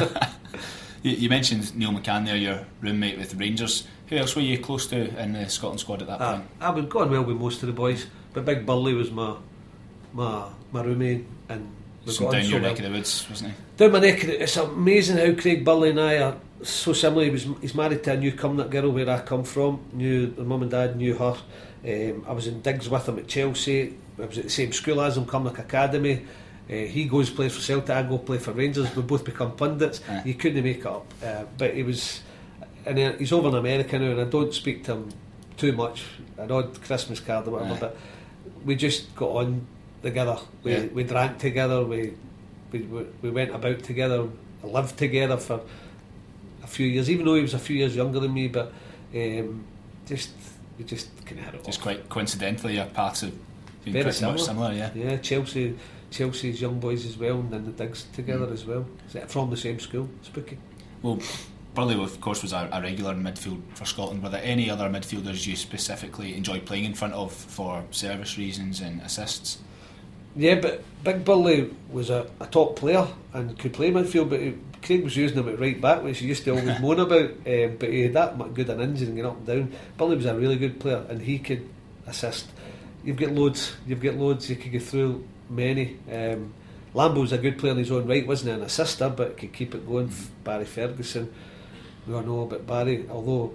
[1.02, 3.88] You, you mentioned Neil McCann there, your roommate with Rangers.
[4.06, 6.48] Who else were you close to in the Scotland squad at that Uh, point?
[6.60, 9.34] I was going well with most of the boys, but Big Burley was my
[10.12, 11.68] my my roommate, and
[12.06, 12.70] we Some got on down so your well.
[12.70, 13.56] neck of the woods, wasn't he?
[13.76, 17.24] Down my neck, it's amazing how Craig Burley and I are so similar.
[17.24, 19.80] He was he's married to a new Cumnock girl where I come from.
[19.92, 21.34] Knew the mum and dad knew her.
[21.84, 23.94] Um, I was in digs with him at Chelsea.
[24.22, 26.24] I was at the same school as him, Cumnock Academy.
[26.70, 27.90] Uh, he goes plays for Celtic.
[27.90, 28.94] I go play for Rangers.
[28.94, 30.00] We both become pundits.
[30.08, 30.22] Aye.
[30.24, 31.06] You couldn't make it up.
[31.24, 32.20] Uh, but he was,
[32.86, 35.08] and he's over in America now, and I don't speak to him
[35.56, 36.04] too much.
[36.38, 37.96] An odd Christmas card or whatever, but
[38.64, 39.66] we just got on
[40.02, 40.38] together.
[40.62, 40.86] We Yeah.
[40.94, 41.84] we drank together.
[41.84, 42.14] We
[42.72, 44.28] we, we we went about together,
[44.62, 45.60] lived together for
[46.62, 48.48] a few years, even though he was a few years younger than me.
[48.48, 48.72] But
[49.14, 49.64] um,
[50.06, 50.30] just
[50.78, 51.82] we just kind of had it Just off.
[51.82, 53.32] quite coincidentally, your paths have
[53.84, 54.36] been Very pretty similar.
[54.38, 54.90] much similar, yeah.
[54.94, 55.76] Yeah, Chelsea,
[56.12, 58.52] Chelsea's young boys as well, and then the digs together Mm.
[58.52, 58.86] as well,
[59.26, 60.08] from the same school.
[60.22, 60.58] Spooky.
[61.02, 61.18] Well,
[61.74, 64.22] Burley, of course, was a, a regular in midfield for Scotland.
[64.22, 68.80] Were there any other midfielders you specifically enjoy playing in front of for service reasons
[68.80, 69.58] and assists?
[70.36, 74.54] Yeah, but Big Burley was a, a top player and could play midfield, but he,
[74.82, 77.30] Craig was using him at right back, which he used to always moan about.
[77.46, 79.72] Um, but he had that good an engine and up and down.
[79.96, 81.68] Burley was a really good player, and he could
[82.06, 82.46] assist.
[83.04, 83.74] You've got loads.
[83.86, 84.48] You've got loads.
[84.48, 85.98] You could go through many.
[86.10, 86.54] Um,
[86.94, 88.54] Lambo's a good player in his own right, wasn't he?
[88.56, 90.12] An assister, but could keep it going.
[90.44, 91.32] Barry Ferguson,
[92.06, 93.06] we all know about Barry.
[93.10, 93.54] Although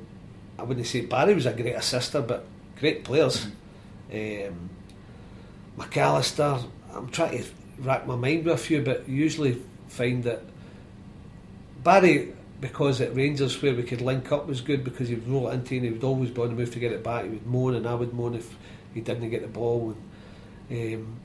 [0.57, 2.45] I wouldn't say Barry was a great assister, but
[2.79, 3.45] great players.
[4.11, 4.69] Um,
[5.77, 7.45] McAllister, I'm trying to
[7.79, 10.41] rack my mind with a few, but usually find that
[11.83, 15.49] Barry, because at Rangers where we could link up, was good because he would roll
[15.49, 17.25] it into and he would always be on the move to get it back.
[17.25, 18.55] He would moan and I would moan if
[18.95, 19.95] he didn't get the ball.
[20.69, 21.19] And, um,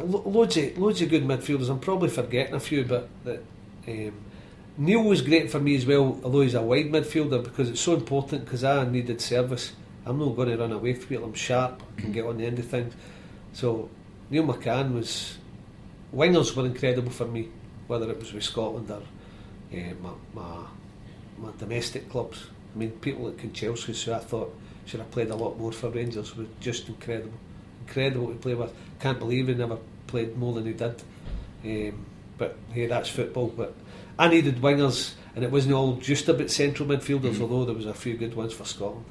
[0.00, 1.68] loads of loads of good midfielders.
[1.68, 3.42] I'm probably forgetting a few, but that
[3.88, 4.12] um,
[4.78, 6.20] Neil was great for me as well.
[6.24, 9.72] Although he's a wide midfielder because it's so important because I needed service
[10.04, 11.22] I'm not going to run away from it.
[11.22, 11.82] I'm sharp.
[11.96, 12.94] I can get on the end of things.
[13.52, 13.88] So
[14.30, 15.38] Neil McCann was.
[16.14, 17.48] Wingers were incredible for me,
[17.86, 19.00] whether it was with Scotland or
[19.72, 20.66] uh, my, my
[21.38, 22.48] my domestic clubs.
[22.74, 25.88] I mean, people like Chelsea, who I thought should have played a lot more for
[25.88, 27.38] Rangers, were just incredible.
[27.94, 28.72] Incredible to play with.
[29.00, 29.76] Can't believe he never
[30.06, 31.02] played more than he did.
[31.64, 32.06] Um,
[32.38, 33.48] but hey, that's football.
[33.48, 33.74] But
[34.18, 37.42] I needed wingers, and it wasn't all just about central midfielders, mm-hmm.
[37.42, 39.04] although there was a few good ones for Scotland.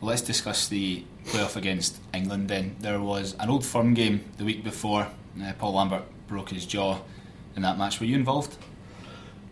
[0.00, 2.76] Well, let's discuss the playoff against England then.
[2.80, 5.06] There was an old firm game the week before.
[5.42, 6.98] Uh, Paul Lambert broke his jaw
[7.56, 8.00] in that match.
[8.00, 8.56] Were you involved?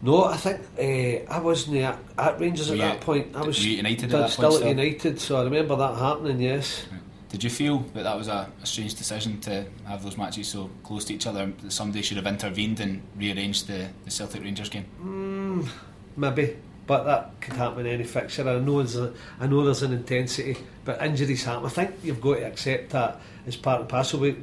[0.03, 3.35] No, I think uh, I wasn't at, at Rangers were at that point.
[3.35, 6.41] I was United at still at United, so I remember that happening.
[6.41, 6.87] Yes.
[7.29, 10.71] Did you feel that that was a, a, strange decision to have those matches so
[10.83, 11.53] close to each other?
[11.63, 14.87] That somebody should have intervened and rearranged the, the Celtic Rangers game?
[15.03, 15.69] Mm,
[16.17, 18.49] maybe, but that could happen in any fixture.
[18.49, 21.67] I know, there's a, I know there's an intensity, but injuries happen.
[21.67, 24.21] I think you've got to accept that as part and parcel.
[24.21, 24.37] We,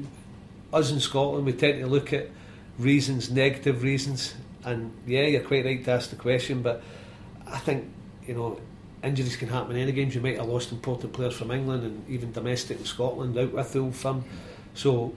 [0.72, 2.30] us in Scotland, we tend to look at
[2.78, 6.84] reasons, negative reasons, and yeah, you're quite right to ask the question, but
[7.48, 7.92] I think
[8.28, 8.60] you know
[9.06, 10.16] injuries can happen in any games.
[10.16, 13.74] You might have lost important players from England and even domestic in Scotland out with
[13.74, 14.24] the old firm.
[14.74, 15.14] So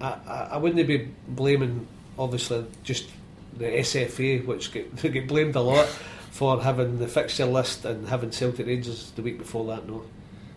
[0.00, 1.86] I, I, I wouldn't be blaming,
[2.18, 3.08] obviously, just
[3.56, 5.86] the SFA, which get, get blamed a lot
[6.30, 9.86] for having the fixture list and having Celtic Rangers the week before that.
[9.86, 10.04] No.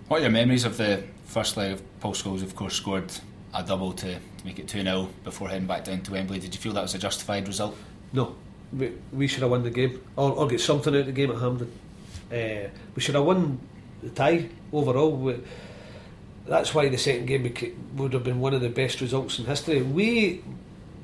[0.07, 2.43] What are your memories of the first leg of Paul Scholes?
[2.43, 3.11] Of course, scored
[3.53, 6.39] a double to, to make it 2 0 before heading back down to Wembley.
[6.39, 7.75] Did you feel that was a justified result?
[8.13, 8.35] No.
[8.71, 11.31] We, we should have won the game or, or get something out of the game
[11.31, 11.71] at Hampden.
[12.31, 13.59] Uh, we should have won
[14.01, 15.11] the tie overall.
[15.11, 15.39] We,
[16.47, 17.53] that's why the second game
[17.95, 19.81] would have been one of the best results in history.
[19.81, 20.43] We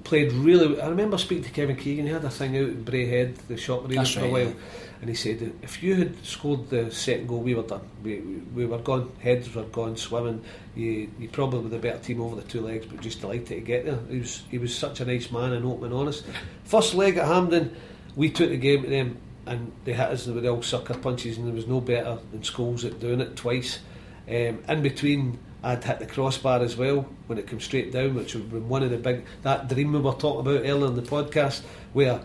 [0.04, 0.80] played really.
[0.80, 2.06] I remember speaking to Kevin Keegan.
[2.06, 4.54] He had a thing out in Braehead, the shop arena, for right, a while, yeah.
[5.02, 7.82] and he said if you had scored the second goal, we were done.
[8.04, 9.12] We, we, we were gone.
[9.20, 10.44] Heads were gone swimming.
[10.76, 13.60] You, you probably were the better team over the two legs, but just delighted to
[13.62, 14.00] get there.
[14.10, 16.26] He was he was such a nice man and open and honest.
[16.66, 17.76] First leg at Hampden,
[18.16, 21.48] we took the game to them and they hit us with all sucker punches, and
[21.48, 23.80] there was no better than Scholes at doing it twice.
[24.28, 28.34] Um, in between, I'd hit the crossbar as well when it came straight down, which
[28.34, 30.96] would have been one of the big that dream we were talking about earlier in
[30.96, 31.62] the podcast,
[31.94, 32.22] where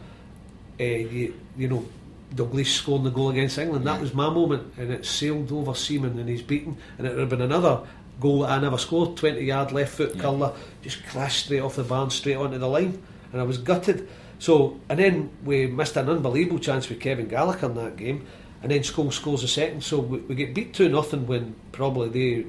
[0.79, 1.87] uh, you, you know
[2.35, 3.87] Dalglish scoring the goal against England.
[3.87, 7.20] That was my moment, and it sailed over Seaman and he's beaten, and it would
[7.20, 7.83] have been another
[8.20, 9.16] goal that I never scored.
[9.16, 10.22] Twenty yard left foot yeah.
[10.22, 10.52] curler,
[10.83, 13.02] just crashed straight off the barn, straight onto the line,
[13.33, 14.09] and I was gutted.
[14.38, 18.27] So, and then we missed an unbelievable chance with Kevin Gallagher in that game,
[18.62, 19.83] and then Scholes scores a second.
[19.83, 22.46] So we, we get beat 2 nothing when probably they,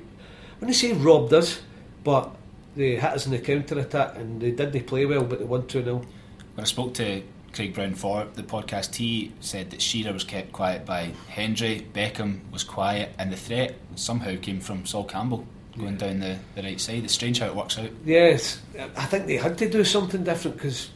[0.59, 1.61] when they say robbed us,
[2.03, 2.35] but
[2.75, 5.45] they hit us in the counter attack and they did they play well, but they
[5.45, 5.97] won 2 0.
[5.97, 7.23] When I spoke to
[7.53, 12.39] Craig Brown for the podcast, he said that Shearer was kept quiet by Hendry, Beckham
[12.51, 15.45] was quiet, and the threat somehow came from Sol Campbell
[15.77, 15.97] going yeah.
[16.07, 17.03] down the, the right side.
[17.03, 17.89] It's strange how it works out.
[18.05, 18.61] Yes,
[18.95, 20.89] I think they had to do something different because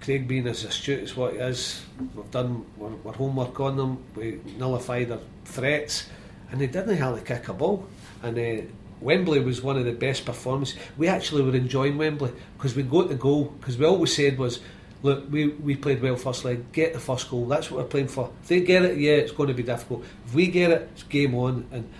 [0.00, 1.82] Craig being as astute as what he is,
[2.14, 6.08] we've done our, homework on them, we nullified their threats,
[6.50, 7.86] and they didn't hardly kick a ball.
[8.22, 8.62] And uh,
[9.00, 10.78] Wembley was one of the best performances.
[10.96, 14.60] We actually were enjoying Wembley because we got the goal, because we always said was,
[15.02, 18.08] look, we, we played well first leg, get the first goal, that's what we're playing
[18.08, 18.30] for.
[18.42, 20.04] If they get it, yeah, it's going to be difficult.
[20.26, 21.66] If we get it, it's game on.
[21.72, 21.90] And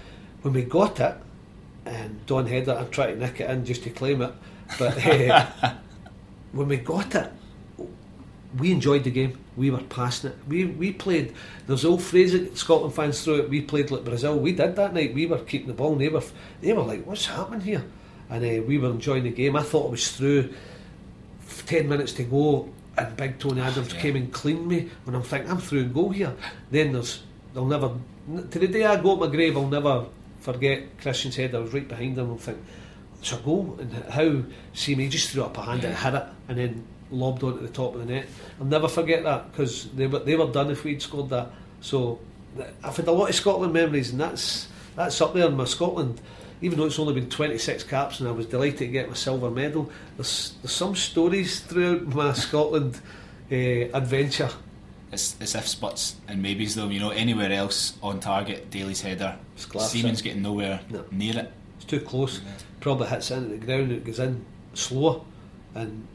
[0.42, 1.16] when we got it,
[1.84, 4.32] and Don Header, I'm trying to nick it in just to claim it,
[4.78, 5.74] but uh,
[6.52, 7.32] when we got it,
[8.58, 9.38] we enjoyed the game.
[9.56, 10.36] We were passionate.
[10.48, 11.34] We we played.
[11.66, 13.50] There's old phrase that Scotland fans through it.
[13.50, 14.38] We played like Brazil.
[14.38, 15.14] We did that night.
[15.14, 15.92] We were keeping the ball.
[15.92, 16.22] And they were
[16.60, 17.84] they were like, what's happening here?
[18.28, 19.56] And uh, we were enjoying the game.
[19.56, 20.52] I thought it was through.
[21.66, 24.00] Ten minutes to go, and Big Tony Adams yeah.
[24.00, 24.88] came and cleaned me.
[25.04, 26.34] When I'm thinking I'm through and go here.
[26.70, 27.22] Then there's
[27.54, 27.92] they'll never
[28.50, 29.56] to the day I go to my grave.
[29.56, 30.06] I'll never
[30.40, 32.30] forget Christian said I was right behind him.
[32.30, 32.58] and think
[33.20, 35.90] it's a goal and how Seaman just threw up a hand yeah.
[35.90, 38.27] and hit it and then lobbed onto the top of the net.
[38.59, 41.51] I'll never forget that because they were they were done if we'd scored that.
[41.81, 42.20] So
[42.83, 46.20] I've had a lot of Scotland memories, and that's that's up there in my Scotland.
[46.62, 49.51] Even though it's only been 26 caps, and I was delighted to get my silver
[49.51, 49.90] medal.
[50.16, 53.01] There's there's some stories throughout my Scotland
[53.51, 54.51] uh, adventure.
[55.12, 56.88] It's, it's ifs, buts, and maybes though.
[56.88, 61.05] You know, anywhere else on target, Dailly's header, Seaman's getting nowhere no.
[61.11, 61.53] near it.
[61.77, 62.40] It's too close.
[62.40, 62.53] Yeah.
[62.81, 63.90] Probably hits into the ground.
[63.92, 64.44] It goes in
[64.75, 65.25] slow,
[65.75, 66.07] and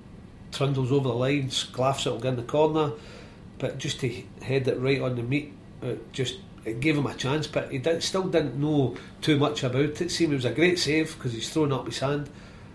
[0.56, 2.92] trundles over the line, Sclaffs it'll get in the corner,
[3.60, 7.14] but just to head it right on the meat, it just it gave him a
[7.14, 7.48] chance.
[7.48, 10.02] But he did, still didn't know too much about it.
[10.02, 12.30] It seemed it was a great save because he's thrown up his hand,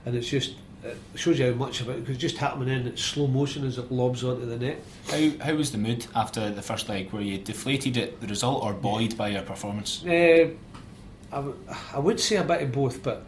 [0.06, 3.02] and it's just it shows you how much about it because just happening in it's
[3.02, 4.82] slow motion as it lobs onto the net.
[5.10, 7.12] How how was the mood after the first leg?
[7.12, 10.04] Were you deflated at the result or buoyed by your performance?
[10.04, 10.50] Uh,
[11.32, 11.56] I, w-
[11.92, 13.24] I would say a bit of both, but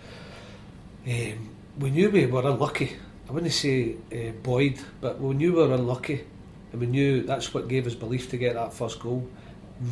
[1.07, 2.97] um, we knew we were unlucky.
[3.33, 6.23] I wouldn't say uh, buoyed, but we knew we were unlucky,
[6.71, 9.27] and we knew that's what gave us belief to get that first goal.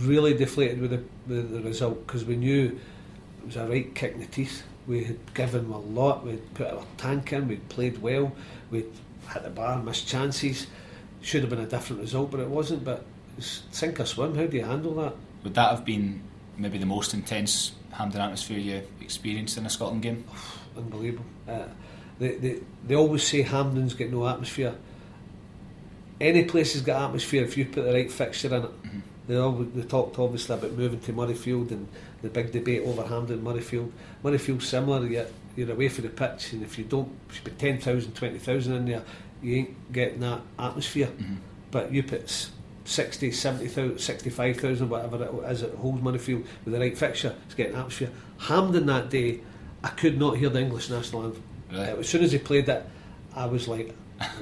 [0.03, 2.79] Really deflated with the, with the result because we knew
[3.39, 4.63] it was a right kick in the teeth.
[4.87, 6.23] We had given a lot.
[6.23, 7.49] We'd put our tank in.
[7.49, 8.31] We'd played well.
[8.71, 8.93] We'd
[9.33, 10.67] hit the bar, missed chances.
[11.23, 12.85] Should have been a different result, but it wasn't.
[12.85, 13.07] But
[13.39, 14.35] it's sink or swim.
[14.35, 15.15] How do you handle that?
[15.45, 16.23] Would that have been
[16.59, 20.27] maybe the most intense Hampden atmosphere you experienced in a Scotland game?
[20.77, 21.25] unbelievable.
[21.49, 21.65] Uh,
[22.21, 24.75] they, they, they always say Hampden's got no atmosphere.
[26.21, 28.83] Any place has got atmosphere if you put the right fixture in it.
[28.83, 28.99] Mm-hmm.
[29.27, 31.89] They, always, they talked obviously about moving to Murrayfield and
[32.21, 33.91] the big debate over Hampden and Murrayfield.
[34.23, 37.59] Murrayfield's similar, yet you're away from the pitch, and if you don't if you put
[37.59, 39.03] 10,000, 20,000 in there,
[39.43, 41.07] you ain't getting that atmosphere.
[41.07, 41.37] Mm-hmm.
[41.71, 42.51] But you put s-
[42.85, 47.77] 60, 70,000, 65,000, whatever it is, it holds Murrayfield with the right fixture, it's getting
[47.77, 48.11] atmosphere.
[48.39, 49.41] Hampden that day,
[49.83, 51.43] I could not hear the English national anthem.
[51.73, 51.85] Really?
[51.85, 52.85] Uh, as soon as he played it,
[53.35, 53.95] I was like,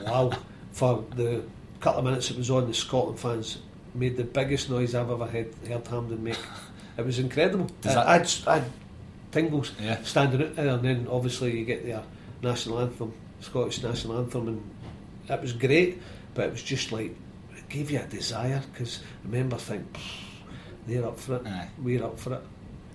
[0.04, 0.30] wow.
[0.72, 1.42] For the
[1.80, 3.58] couple of minutes it was on, the Scotland fans
[3.94, 6.36] made the biggest noise I've ever heard, heard Hampden make.
[6.96, 7.68] It was incredible.
[7.80, 8.70] Does Uh, that- I'd, I'd
[9.32, 10.00] tingles Yeah.
[10.04, 12.02] standing out there, and then obviously you get their
[12.42, 14.62] national anthem, Scottish national anthem, and
[15.28, 16.00] it was great,
[16.34, 17.10] but it was just like,
[17.56, 19.84] it gave you a desire, because remember, think,
[20.86, 21.68] they're up for it, Aye.
[21.82, 22.40] we're up for it.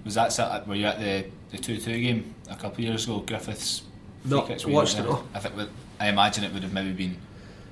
[0.05, 3.19] Was that were you at the the two two game a couple of years ago?
[3.19, 3.83] Griffiths.
[4.25, 5.25] No, free kicks, watched it all.
[5.33, 5.55] I think
[5.99, 7.17] I imagine it would have maybe been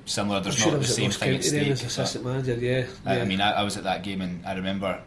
[0.04, 0.38] similar.
[0.38, 1.68] I'm There's sure not the same thing at stake.
[1.68, 2.86] as assistant manager, yeah.
[3.06, 3.22] I, yeah.
[3.22, 5.00] I mean, I, I was at that game and I remember.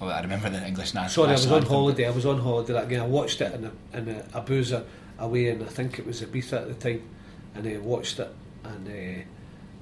[0.00, 1.10] Well, I remember the English national.
[1.10, 1.70] Sorry, I was on anthem.
[1.70, 2.06] holiday.
[2.06, 3.02] I was on holiday that game.
[3.02, 4.84] I watched it in a, in a, a boozer
[5.18, 7.02] away, and I think it was Ibiza at the time.
[7.56, 9.22] And I watched it and uh,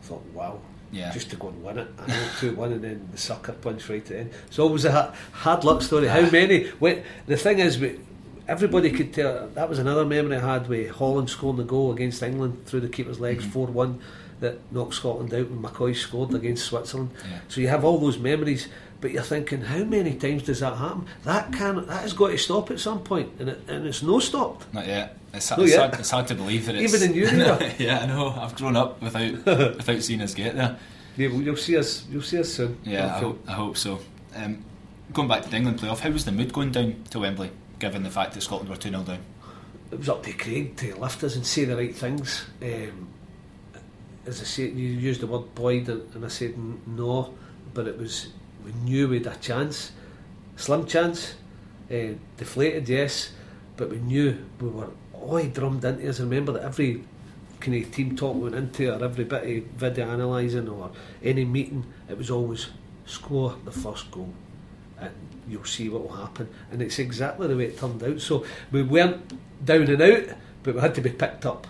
[0.00, 0.58] thought, wow,
[0.90, 1.12] Yeah.
[1.12, 1.88] just to go and win it.
[1.98, 4.30] I know two one, and then the sucker punch right at the end.
[4.48, 6.06] So it was a hard luck story.
[6.08, 6.68] How many?
[6.78, 8.00] When, the thing is, we,
[8.48, 9.48] everybody could tell.
[9.54, 12.88] That was another memory I had with Holland scoring the goal against England through the
[12.88, 13.52] keeper's legs, Mm-hmm.
[13.52, 14.00] 4 one.
[14.40, 17.08] That knocked Scotland out when McCoist scored against Switzerland.
[17.26, 17.38] Yeah.
[17.48, 18.68] So you have all those memories,
[19.00, 21.06] but you're thinking, how many times does that happen?
[21.24, 24.18] That can that has got to stop at some point, and it, and it's no
[24.18, 24.70] stopped.
[24.74, 25.16] Not yet.
[25.32, 25.78] It's, Not it's, yet.
[25.80, 27.72] Hard, it's hard to believe that it's Even in era.
[27.78, 28.28] yeah, I know.
[28.28, 29.32] I've grown up without
[29.76, 30.76] without seeing us get there.
[31.16, 32.04] Yeah, well, you'll see us.
[32.10, 32.76] You'll see us soon.
[32.84, 34.00] Yeah, I I hope, I hope so.
[34.34, 34.62] Um,
[35.14, 38.02] going back to the England playoff, how was the mood going down to Wembley, given
[38.02, 39.20] the fact that Scotland were 2 0 down?
[39.90, 42.46] It was up to Craig to lift us and say the right things.
[42.60, 43.08] Um,
[44.26, 46.54] as I said, you used the word buoyed, and, I said
[46.86, 47.34] no,
[47.72, 48.28] but it was
[48.64, 49.92] we knew we had a chance,
[50.56, 51.34] slim chance,
[51.90, 53.30] uh, deflated, yes,
[53.76, 56.18] but we knew we were all drummed into us.
[56.18, 57.04] Remember that every
[57.60, 60.90] kind of team talk we went into, or every bit of video analysing, or
[61.22, 62.66] any meeting, it was always
[63.04, 64.32] score the first goal
[64.98, 65.12] and
[65.48, 66.48] you'll see what will happen.
[66.70, 68.20] And it's exactly the way it turned out.
[68.20, 69.32] So we weren't
[69.64, 71.66] down and out, but we had to be picked up.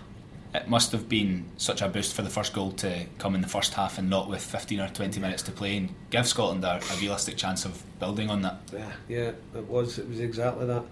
[0.55, 3.47] It must have been such a boost for the first goal to come in the
[3.47, 6.77] first half and not with 15 or 20 minutes to play and give Scotland a,
[6.77, 8.57] a realistic chance of building on that.
[8.73, 9.99] Yeah, yeah, it was.
[9.99, 10.83] It was exactly that.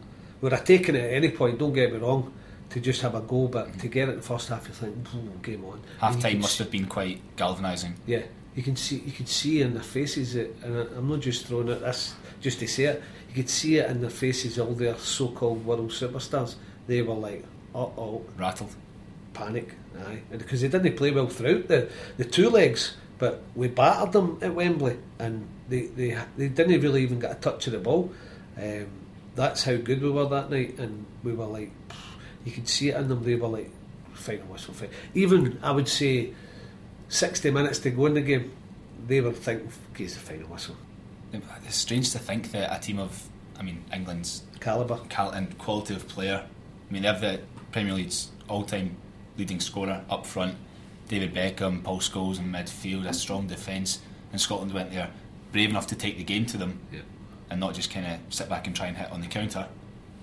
[0.42, 1.58] We'd have taken it at any point.
[1.58, 2.32] Don't get me wrong,
[2.70, 4.96] to just have a goal, but to get it in the first half, you think,
[5.16, 5.82] "Ooh, game on.
[6.00, 7.96] Half time must have been quite galvanising.
[8.06, 8.24] Yeah,
[8.56, 11.68] you can see you could see in their faces that, and I'm not just throwing
[11.70, 13.04] it this just to say it.
[13.30, 14.58] You could see it in their faces.
[14.60, 16.56] All their so-called world superstars.
[16.88, 18.74] They were like, uh oh, Rattled.
[19.34, 19.74] panic.
[20.08, 24.14] Aye, and because they didn't play well throughout the the two legs, but we battered
[24.14, 27.80] them at Wembley, and they they they didn't really even get a touch of the
[27.80, 28.12] ball.
[28.58, 28.88] Um,
[29.36, 31.72] that's how good we were that night, and we were like,
[32.46, 33.24] you could see it in them.
[33.24, 33.72] They were like,
[34.14, 34.92] final whistle, fight.
[35.14, 36.34] Even I would say,
[37.10, 38.52] sixty minutes to go in the game,
[39.08, 40.76] they were thinking, okay, it's the final whistle.
[41.66, 43.28] It's strange to think that a team of,
[43.60, 45.00] I mean, England's Caliber.
[45.10, 46.46] cal- and quality of player.
[46.90, 47.42] I mean, they have the
[47.72, 48.96] Premier League's all-time
[49.38, 50.56] leading scorer up front,
[51.10, 54.00] David Beckham, Paul Scholes in midfield, a strong defence,
[54.32, 55.10] and Scotland went there
[55.52, 57.02] brave enough to take the game to them, Yeah.
[57.50, 59.68] and not just kind of sit back and try and hit on the counter.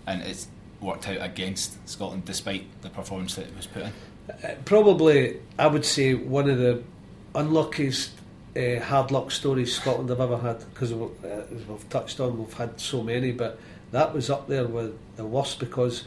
[0.06, 0.48] And it's
[0.80, 3.92] worked out against Scotland despite the performance that it was put in.
[4.28, 6.82] Uh, probably, I would say one of the
[7.34, 8.12] unluckiest
[8.56, 12.52] uh, hard luck stories Scotland have ever had because uh, as we've touched on, we've
[12.52, 13.58] had so many, but
[13.90, 16.04] that was up there with the worst because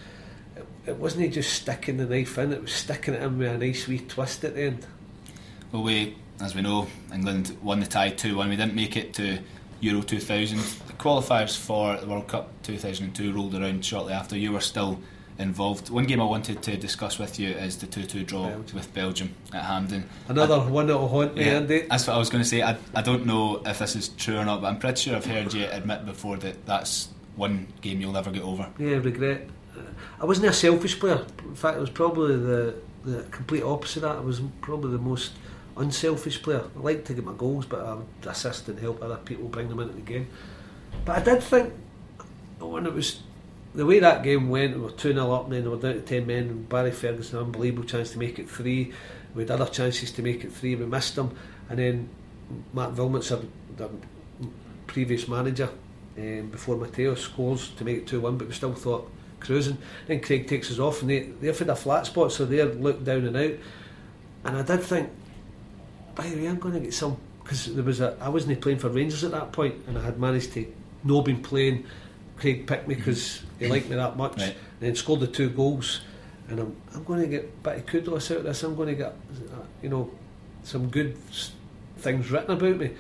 [0.56, 3.48] it, it wasn't he just sticking the knife in; it was sticking it in with
[3.48, 4.86] a nice wee twist at the end.
[5.72, 8.50] Well, we, as we know, England won the tie 2 1.
[8.50, 9.40] We didn't make it to
[9.82, 10.58] Euro 2000.
[10.58, 14.38] The qualifiers for the World Cup 2002 rolled around shortly after.
[14.38, 15.00] You were still
[15.38, 15.90] involved.
[15.90, 18.76] One game I wanted to discuss with you is the 2 2 draw Belgium.
[18.76, 20.10] with Belgium at Hampden.
[20.28, 21.82] Another one that'll haunt me, Yeah, Andy.
[21.90, 22.62] that's what I was going to say.
[22.62, 25.26] I, I don't know if this is true or not, but I'm pretty sure I've
[25.26, 28.70] heard you admit before that that's one game you'll never get over.
[28.78, 29.50] Yeah, regret.
[30.22, 31.26] I wasn't a selfish player.
[31.44, 34.18] In fact, I was probably the the complete opposite of that.
[34.18, 35.34] I was probably the most
[35.78, 36.64] unselfish player.
[36.76, 39.68] I liked to get my goals, but I would assist and help other people bring
[39.70, 40.28] them into the game.
[41.04, 41.74] But I did think
[42.62, 43.20] oh, when it was
[43.76, 45.94] the way that game went, we were 2 0 up, and then we were down
[45.94, 48.94] to 10 men, Barry Ferguson, unbelievable chance to make it three.
[49.34, 51.36] We had other chances to make it three, we missed them.
[51.70, 52.10] And then
[52.74, 53.30] Mark Wilmots
[53.76, 53.90] the
[54.88, 55.70] previous manager
[56.18, 59.78] um, before Matteo scores to make it 2 1, but we still thought cruising.
[60.08, 63.04] Then Craig takes us off, and they, they've had a flat spot, so they're looked
[63.04, 63.54] down and out.
[64.46, 65.10] And I did think,
[66.16, 68.80] by the way, I'm going to get some because there was a I wasn't playing
[68.80, 70.66] for Rangers at that point, and I had managed to
[71.04, 71.86] no been playing.
[72.38, 74.50] Craig picked me because he liked me that much, right.
[74.50, 76.02] and then scored the two goals.
[76.48, 78.62] And I'm, I'm going to get a bit of kudos out of this.
[78.64, 79.14] I'm going to get,
[79.52, 80.12] uh, you know,
[80.64, 81.18] some good
[81.98, 82.92] things written about me.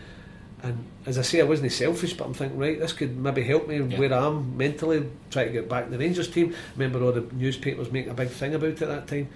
[0.64, 3.68] And as I say, I wasn't selfish, but I'm thinking, right, this could maybe help
[3.68, 4.00] me yeah.
[4.00, 6.56] where I am mentally, try to get back in the Rangers team.
[6.76, 9.30] Remember all the newspapers making a big thing about it at that time.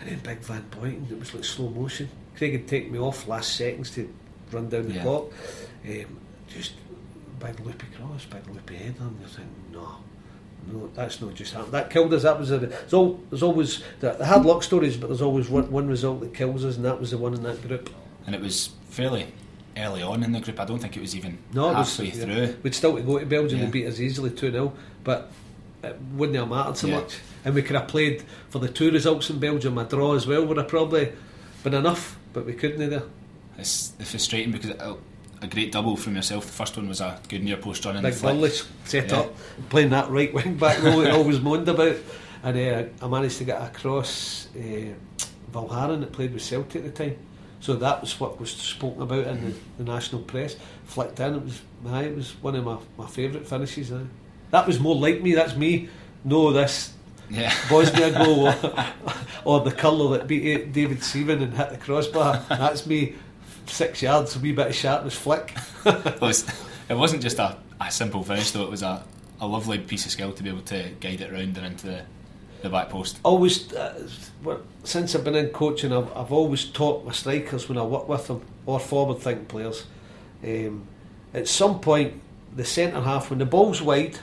[0.00, 2.08] And then Big Van Buyten, it was like slow motion.
[2.36, 4.12] Craig had taken me off last seconds to
[4.50, 5.02] run down the yeah.
[5.02, 5.30] clock.
[5.86, 6.72] Um, just
[7.42, 9.96] big loopy cross, big loopy header, and you're thinking, no,
[10.70, 11.72] no, that's not just happened.
[11.72, 12.22] That killed us.
[12.22, 12.58] That was a.
[12.58, 16.34] There's, all, there's always the, hard luck stories, but there's always one, one result that
[16.34, 17.90] kills us, and that was the one in that group.
[18.26, 19.32] And it was fairly
[19.76, 20.60] early on in the group.
[20.60, 22.34] I don't think it was even no, halfway was, through.
[22.34, 22.52] Yeah.
[22.62, 23.64] We'd still to go to Belgium yeah.
[23.64, 24.72] and beat us easily two 0
[25.02, 25.32] but
[25.82, 27.00] it wouldn't have mattered so yeah.
[27.00, 27.18] much.
[27.44, 29.78] And we could have played for the two results in Belgium.
[29.78, 31.12] A draw as well would have probably
[31.64, 33.02] been enough, but we couldn't either.
[33.58, 34.94] It's frustrating because uh,
[35.42, 36.46] a great double from yourself.
[36.46, 39.20] The first one was a good near post run in Big the set yeah.
[39.20, 39.34] up,
[39.68, 41.96] playing that right wing back role that always moaned about.
[42.44, 44.94] And uh, I managed to get across uh,
[45.52, 47.16] Valgaeren that played with Celtic at the time.
[47.60, 50.56] So that was what was spoken about in the, the national press.
[50.84, 53.92] Flicked in, it was aye, it was one of my, my favourite finishes.
[53.92, 54.02] Aye.
[54.50, 55.34] That was more like me.
[55.34, 55.88] That's me.
[56.24, 56.92] No, this
[57.30, 57.54] yeah.
[57.70, 58.86] Bosnia goal or,
[59.44, 62.44] or the colour that beat David Seaman and hit the crossbar.
[62.48, 63.14] That's me
[63.72, 65.56] six yards, a wee bit of sharpness flick.
[65.84, 66.32] well,
[66.88, 69.02] it wasn't just a, a simple finish though, it was a,
[69.40, 72.02] a lovely piece of skill to be able to guide it round and into the,
[72.60, 73.18] the back post.
[73.24, 74.08] Always, uh,
[74.84, 78.26] since I've been in coaching, I've, I've always taught my strikers when I work with
[78.26, 79.86] them, or forward thinking players,
[80.44, 80.86] um,
[81.34, 82.20] at some point,
[82.54, 84.18] the centre half, when the ball's wide,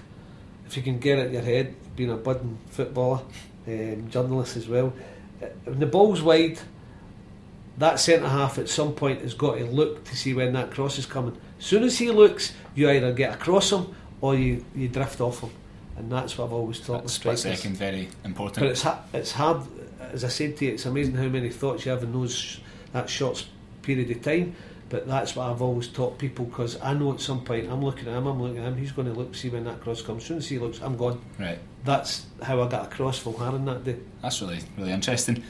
[0.67, 3.21] if you can get it in your head, being a budding footballer,
[3.67, 4.93] um, journalist as well,
[5.41, 6.59] uh, when the ball's wide,
[7.79, 10.97] that centre half at some point has got to look to see when that cross
[10.97, 11.35] is coming.
[11.57, 15.41] As soon as he looks, you either get across him or you, you drift off
[15.41, 15.49] him.
[15.97, 17.41] And that's what I've always thought with strikers.
[17.41, 18.59] second, very important.
[18.59, 19.61] But it's, ha- it's hard,
[19.99, 22.59] as I said to you, it's amazing how many thoughts you have in those
[22.93, 23.45] that short
[23.81, 24.55] period of time.
[24.89, 28.07] But that's what I've always taught people because I know at some point I'm looking
[28.07, 30.01] at him, I'm looking at him, he's going to look, to see when that cross
[30.01, 30.23] comes.
[30.23, 31.21] As soon as he looks, I'm gone.
[31.37, 31.59] Right.
[31.85, 33.97] That's how I got across Valgaeren that day.
[34.21, 35.43] That's really, really interesting.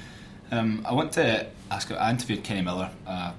[0.52, 1.91] Um, I want to ask.
[1.91, 3.34] I interviewed Kenny Miller uh,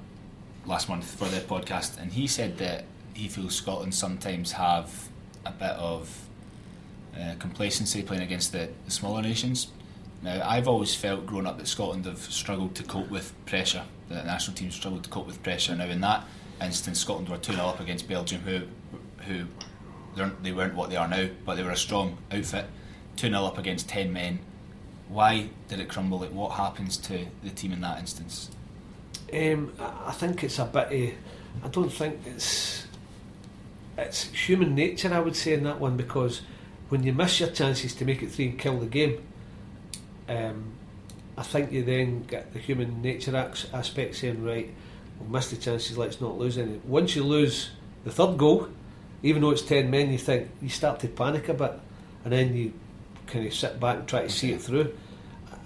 [0.64, 2.84] last month for the podcast, and he said that
[3.14, 5.08] he feels Scotland sometimes have
[5.44, 6.28] a bit of
[7.18, 9.68] uh, complacency playing against the, the, smaller nations.
[10.22, 13.84] Now, I've always felt growing up that Scotland have struggled to cope with pressure.
[14.08, 15.74] The national team struggled to cope with pressure.
[15.74, 16.24] Now, in that
[16.62, 18.60] instance, Scotland were 2 0 up against Belgium, who
[19.24, 19.46] who
[20.42, 22.66] they weren't what they are now, but they were a strong outfit.
[23.16, 24.38] 2 0 up against 10 men
[25.10, 26.20] why did it crumble?
[26.20, 28.50] Like, what happens to the team in that instance?
[29.32, 30.86] Um, I think it's a bit.
[30.86, 32.86] Of, I don't think it's
[33.98, 35.12] it's human nature.
[35.12, 36.42] I would say in that one because
[36.88, 39.22] when you miss your chances to make it three and kill the game,
[40.28, 40.72] um,
[41.36, 44.72] I think you then get the human nature aspect saying right,
[45.18, 45.98] we'll miss the chances.
[45.98, 46.80] Let's not lose any.
[46.84, 47.70] Once you lose
[48.04, 48.68] the third goal,
[49.22, 51.78] even though it's ten men, you think you start to panic a bit,
[52.24, 52.72] and then you
[53.30, 54.92] kind of sit back and try to see it through.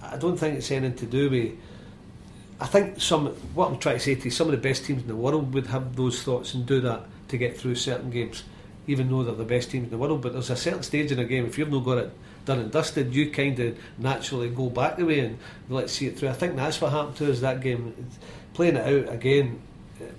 [0.03, 1.53] I don't think it's anything to do with.
[2.61, 5.03] I think some what I'm trying to say to you, some of the best teams
[5.03, 8.45] in the world would have those thoughts and do that to get through certain games,
[8.87, 10.23] even though they're the best teams in the world.
[10.23, 12.13] But there's a certain stage in a game if you've not got it
[12.45, 15.39] done and dusted, you kind of naturally go back the way and
[15.69, 16.29] let's see it through.
[16.29, 17.95] I think that's what happened to us that game.
[18.53, 19.61] Playing it out again,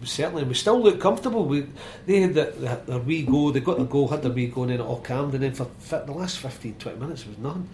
[0.04, 1.46] certainly we still look comfortable.
[1.46, 1.68] We
[2.06, 4.64] they had the, the, their wee go, they got the goal, had their wee go,
[4.64, 5.34] and then it all calmed.
[5.34, 7.70] And then for, for the last 15, 20 minutes, it was nothing.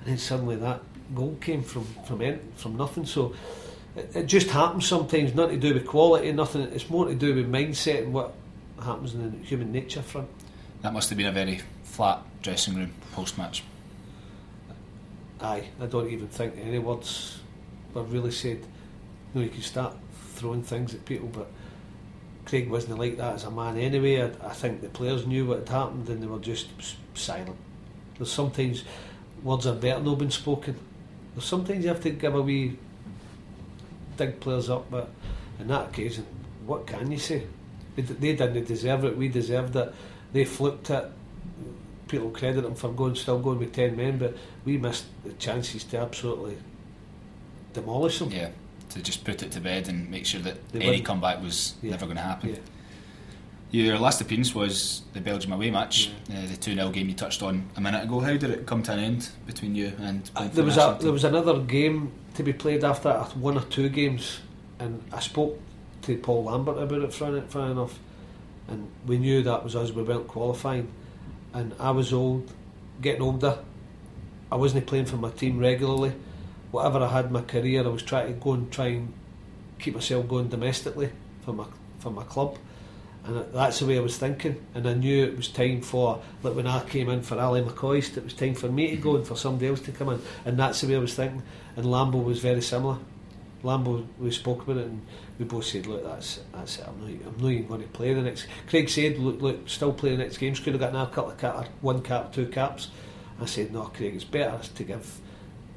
[0.00, 0.80] And then suddenly that
[1.14, 3.06] goal came from from from nothing.
[3.06, 3.34] So
[3.96, 5.34] it, it just happens sometimes.
[5.34, 6.62] Nothing to do with quality, nothing.
[6.62, 8.34] It's more to do with mindset and what
[8.82, 10.28] happens in the human nature front.
[10.82, 13.64] That must have been a very flat dressing room post match.
[15.40, 17.40] Aye, I don't even think any words
[17.94, 18.58] were really said.
[19.34, 19.94] You know, you can start
[20.38, 21.48] throwing things at people, but
[22.46, 24.22] Craig wasn't like that as a man anyway.
[24.22, 26.68] I, I think the players knew what had happened and they were just
[27.14, 27.56] silent.
[28.16, 28.84] There's sometimes
[29.42, 30.76] words are better than been spoken.
[31.34, 32.78] There's sometimes you have to give a wee
[34.16, 35.10] dig players up, but
[35.60, 36.26] in that occasion,
[36.66, 37.46] what can you say?
[37.96, 39.16] They, they didn't deserve it.
[39.16, 39.94] We deserved it.
[40.32, 41.04] They flipped it.
[42.08, 45.84] People credit them for going, still going with ten men, but we missed the chances
[45.84, 46.56] to absolutely
[47.74, 48.30] demolish them.
[48.30, 48.50] Yeah,
[48.90, 51.04] to just put it to bed and make sure that They any wouldn't.
[51.06, 51.90] comeback was Yeah.
[51.92, 52.50] never going to happen.
[52.50, 52.56] Yeah.
[53.70, 57.42] Your last appearance was the Belgium away match, uh, the 2 0 game you touched
[57.42, 58.20] on a minute ago.
[58.20, 61.02] How did it come to an end between you and Uh, there was a team?
[61.02, 64.38] there was another game to be played after one or two games,
[64.78, 65.60] and I spoke
[66.02, 67.98] to Paul Lambert about it funny, funny enough,
[68.68, 69.92] and we knew that was us.
[69.92, 70.88] We weren't qualifying,
[71.52, 72.50] and I was old,
[73.02, 73.58] getting older.
[74.50, 76.12] I wasn't playing for my team regularly.
[76.70, 79.12] Whatever I had my career, I was trying to go and try and
[79.78, 81.10] keep myself going domestically
[81.44, 81.64] for my
[81.98, 82.58] for my club.
[83.24, 84.64] And that's the way I was thinking.
[84.74, 88.16] And I knew it was time for, like when I came in for Ali McCoist,
[88.16, 90.22] it was time for me to go and for somebody else to come in.
[90.46, 91.42] And that's the way I was thinking.
[91.76, 92.96] And Lambo was very similar.
[93.62, 95.04] Lambo, we spoke about it and
[95.38, 96.86] we both said, look, that's that's it.
[96.88, 98.46] I'm not, I'm not even going to play the next.
[98.68, 100.60] Craig said, look, look still play the next games.
[100.60, 102.88] Could have got another couple of cap, one cap, two caps.
[103.40, 105.20] I said, no, Craig, it's better to give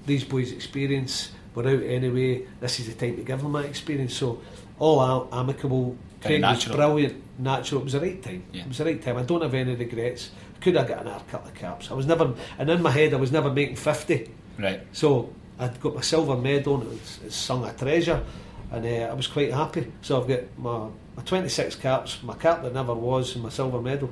[0.06, 1.32] these boys experience.
[1.54, 2.46] We're out anyway.
[2.60, 4.16] This is the time to give them that experience.
[4.16, 4.42] So
[4.80, 5.98] all out, amicable.
[6.22, 7.82] Craig was brilliant, natural.
[7.82, 8.44] It was the right time.
[8.52, 8.62] Yeah.
[8.62, 9.18] It was the right time.
[9.18, 10.32] I don't have any regrets.
[10.62, 11.90] Could have got another couple of caps.
[11.90, 14.30] I was never, and in my head, I was never making fifty.
[14.60, 14.82] Right.
[14.92, 18.24] So I'd got my silver medal and it was, it's sung a treasure
[18.72, 19.92] and uh, I was quite happy.
[20.02, 23.82] So I've got my, my 26 caps, my cap that never was and my silver
[23.82, 24.12] medal.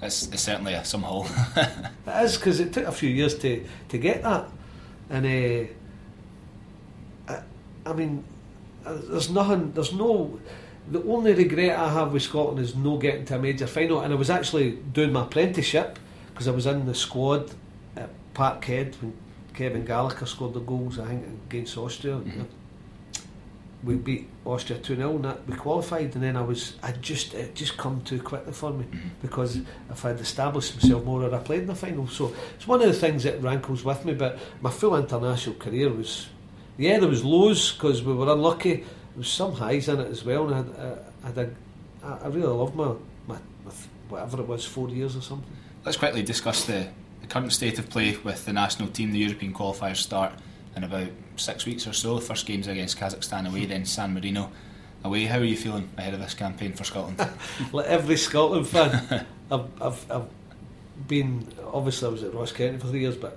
[0.00, 1.26] It's, it's certainly a, some haul.
[1.56, 4.48] It is because it took a few years to, to get that.
[5.10, 7.42] And uh, I,
[7.86, 8.24] I mean,
[8.84, 10.38] uh, there's nothing, there's no,
[10.90, 14.00] the only regret I have with Scotland is no getting to a major final.
[14.00, 15.98] And I was actually doing my apprenticeship
[16.30, 17.50] because I was in the squad
[17.96, 19.12] at Parkhead when
[19.54, 22.20] Kevin Gallacher scored the goals, I think, against Austria.
[23.84, 27.34] We beat Austria 2 0 and that we qualified and then I was I just
[27.34, 29.08] it just come too quickly for me mm-hmm.
[29.22, 29.60] because
[29.90, 32.08] if I'd established myself more I'd have played in the final.
[32.08, 35.90] So it's one of the things that rankles with me, but my full international career
[35.90, 36.28] was
[36.78, 38.76] yeah, there was lows because we were unlucky.
[38.76, 40.74] There was some highs in it as well, and
[41.24, 41.46] I I,
[42.04, 42.94] I, I really loved my,
[43.26, 43.72] my, my
[44.08, 45.50] whatever it was, four years or something.
[45.84, 46.88] Let's quickly discuss the,
[47.20, 49.10] the current state of play with the national team.
[49.10, 50.32] The European qualifiers start
[50.78, 52.14] in about six weeks or so.
[52.14, 54.50] The first game's against Kazakhstan away, then San Marino
[55.04, 55.24] away.
[55.24, 57.18] How are you feeling ahead of this campaign for Scotland?
[57.72, 60.28] like every Scotland fan, I've, I've, I've
[61.06, 63.36] been obviously I was at Ross County for three years, but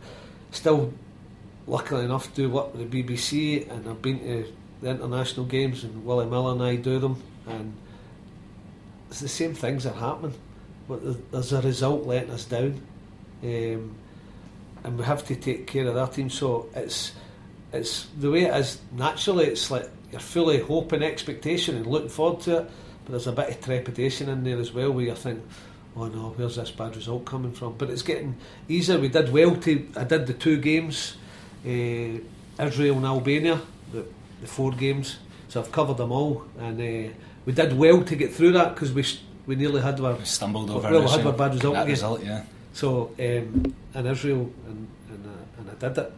[0.51, 0.93] still
[1.67, 6.05] luckily enough do work with the BBC, and I've been to the international games, and
[6.05, 7.75] Willie Miller and I do them, and
[9.09, 10.33] it's the same things are happening,
[10.87, 12.81] but there's a result letting us down,
[13.43, 13.95] um,
[14.83, 16.29] and we have to take care of that team.
[16.29, 17.11] So it's
[17.73, 19.45] it's the way it is naturally.
[19.45, 22.71] It's like you're fully hope and expectation and looking forward to it,
[23.05, 25.41] but there's a bit of trepidation in there as well, where you think,
[25.95, 28.35] "Oh no, where's this bad result coming from?" But it's getting
[28.67, 28.99] easier.
[28.99, 29.87] We did well to.
[29.95, 31.15] I did the two games,
[31.65, 31.69] uh,
[32.59, 33.61] Israel and Albania,
[33.91, 34.05] the,
[34.41, 35.17] the four games.
[35.47, 37.13] So I've covered them all, and uh,
[37.45, 39.05] we did well to get through that because we
[39.45, 41.91] we nearly had our We stumbled over well, we had a bad result that again.
[41.91, 42.43] result, yeah.
[42.73, 46.13] So um, in Israel, and and, uh, and I did it.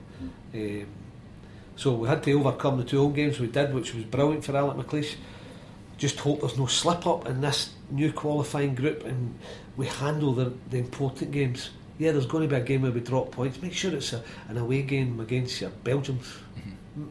[0.83, 0.87] Um,
[1.75, 4.55] so we had to overcome the two home games we did, which was brilliant for
[4.55, 5.15] Alec McLeish.
[5.97, 9.37] Just hope there's no slip up in this new qualifying group, and
[9.77, 11.69] we handle the, the important games.
[11.99, 13.61] Yeah, there's going to be a game where we drop points.
[13.61, 16.27] Make sure it's a, an away game against your Belgians.
[16.55, 17.07] M- mm-hmm.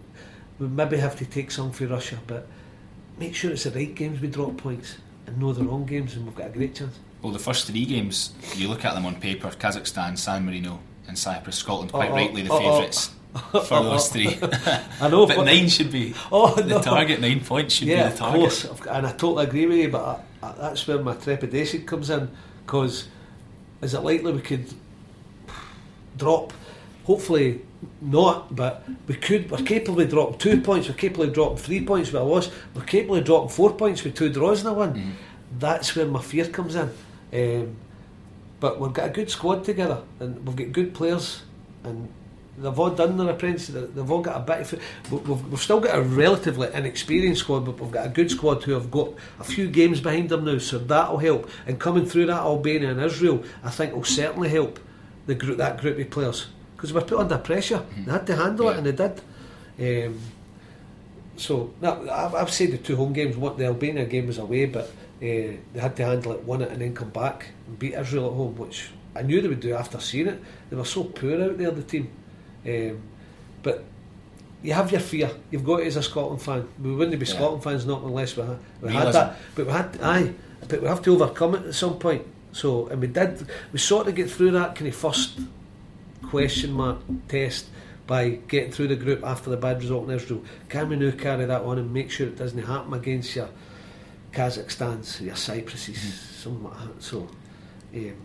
[0.58, 2.46] We maybe have to take some for Russia, but
[3.18, 4.96] make sure it's the right games we drop points
[5.26, 6.98] and know the wrong games, and we've got a great chance.
[7.22, 11.16] Well, the first three games, you look at them on paper Kazakhstan, San Marino, and
[11.16, 12.90] Cyprus, Scotland, quite Oh, rightly the oh, oh.
[13.50, 14.28] for those three.
[15.00, 16.82] I know, but but- nine should be Oh, the no.
[16.82, 18.64] target, nine points should yeah, be the target.
[18.64, 19.88] of course, and I totally agree with you.
[19.88, 22.30] But I, I, that's where my trepidation comes in.
[22.66, 23.08] Because
[23.80, 24.66] is it likely we could
[26.16, 26.52] drop?
[27.04, 27.60] Hopefully
[28.00, 29.50] not, but we could.
[29.50, 30.88] We're capable of dropping two points.
[30.88, 32.50] We're capable of dropping three points with a loss.
[32.74, 34.92] We're capable of dropping four points with two draws and a win.
[34.92, 35.10] Mm-hmm.
[35.58, 36.90] That's where my fear comes in.
[37.32, 37.76] Um,
[38.60, 41.42] but we've got a good squad together, and we've got good players,
[41.82, 42.08] and
[42.58, 43.94] they've all done their apprenticeship.
[43.94, 44.72] They've all got a bit of.
[45.10, 48.62] we- We've, we've still got a relatively inexperienced squad, but we've got a good squad
[48.64, 51.48] who have got a few games behind them now, so that'll help.
[51.66, 54.78] And coming through that Albania and Israel, I think will certainly help
[55.26, 56.46] the group that group of players
[56.76, 57.84] because we're put under pressure.
[58.04, 58.72] They had to handle Yeah.
[58.72, 58.92] it, and they
[59.78, 60.08] did.
[60.08, 60.18] Um,
[61.36, 63.36] so no, I've, I've said the two home games.
[63.36, 64.88] What the Albania game was away, but uh,
[65.20, 68.32] they had to handle it, win it, and then come back and beat Israel at
[68.36, 70.42] home, which I knew they would do after seeing it.
[70.70, 72.10] They were so poor out there, the team.
[72.66, 73.02] Um,
[73.62, 73.84] but
[74.62, 75.30] you have your fear.
[75.50, 76.68] You've got it as a Scotland fan.
[76.80, 77.34] We wouldn't be yeah.
[77.34, 79.36] Scotland fans not unless we, ha- we had that.
[79.54, 80.34] But we had aye.
[80.68, 82.24] But we have to overcome it at some point.
[82.52, 83.46] So and we did.
[83.72, 85.40] We sort of get through that kind of first
[86.22, 86.98] question mark
[87.28, 87.66] test
[88.06, 90.42] by getting through the group after the bad result in Israel.
[90.68, 93.48] Can we now carry that on and make sure it doesn't happen against your
[94.32, 96.42] Kazakhstans, your Cypruses, mm-hmm.
[96.42, 97.02] something like that.
[97.02, 97.28] So
[97.94, 98.16] um,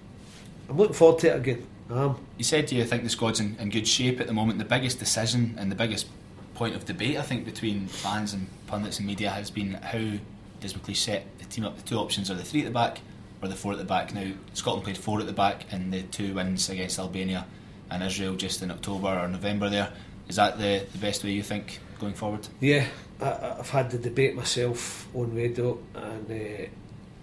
[0.70, 1.68] I'm looking forward to it again.
[1.90, 4.60] Um, you said do you think the squad's in, in good shape at the moment.
[4.60, 6.08] The biggest decision and the biggest
[6.56, 10.18] point of debate, I think, between fans and pundits and media has been how
[10.60, 11.78] does McLeish set the team up.
[11.78, 13.02] The two options are the three at the back
[13.42, 14.14] or the four at the back.
[14.14, 17.46] Now, Scotland played four at the back in the two wins against Albania
[17.90, 19.92] and Israel just in October or November there.
[20.28, 22.48] Is that the, the best way you think going forward?
[22.60, 22.86] Yeah,
[23.22, 26.66] I, have had the debate myself on radio, and uh,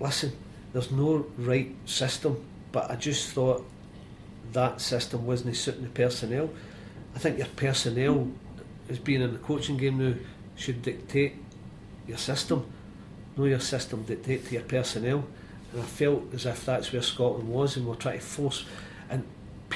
[0.01, 0.33] listen,
[0.73, 2.43] there's no right system,
[2.73, 3.67] but I just thought
[4.53, 6.51] that system wasn't suiting the personnel.
[7.15, 8.29] I think your personnel,
[8.89, 10.15] as being in the coaching game now,
[10.57, 11.37] should dictate
[12.07, 12.67] your system.
[13.37, 15.25] Know your system dictate to your personnel.
[15.73, 18.65] And I felt as if that's where Scotland was, and we're trying to force
[19.11, 19.25] and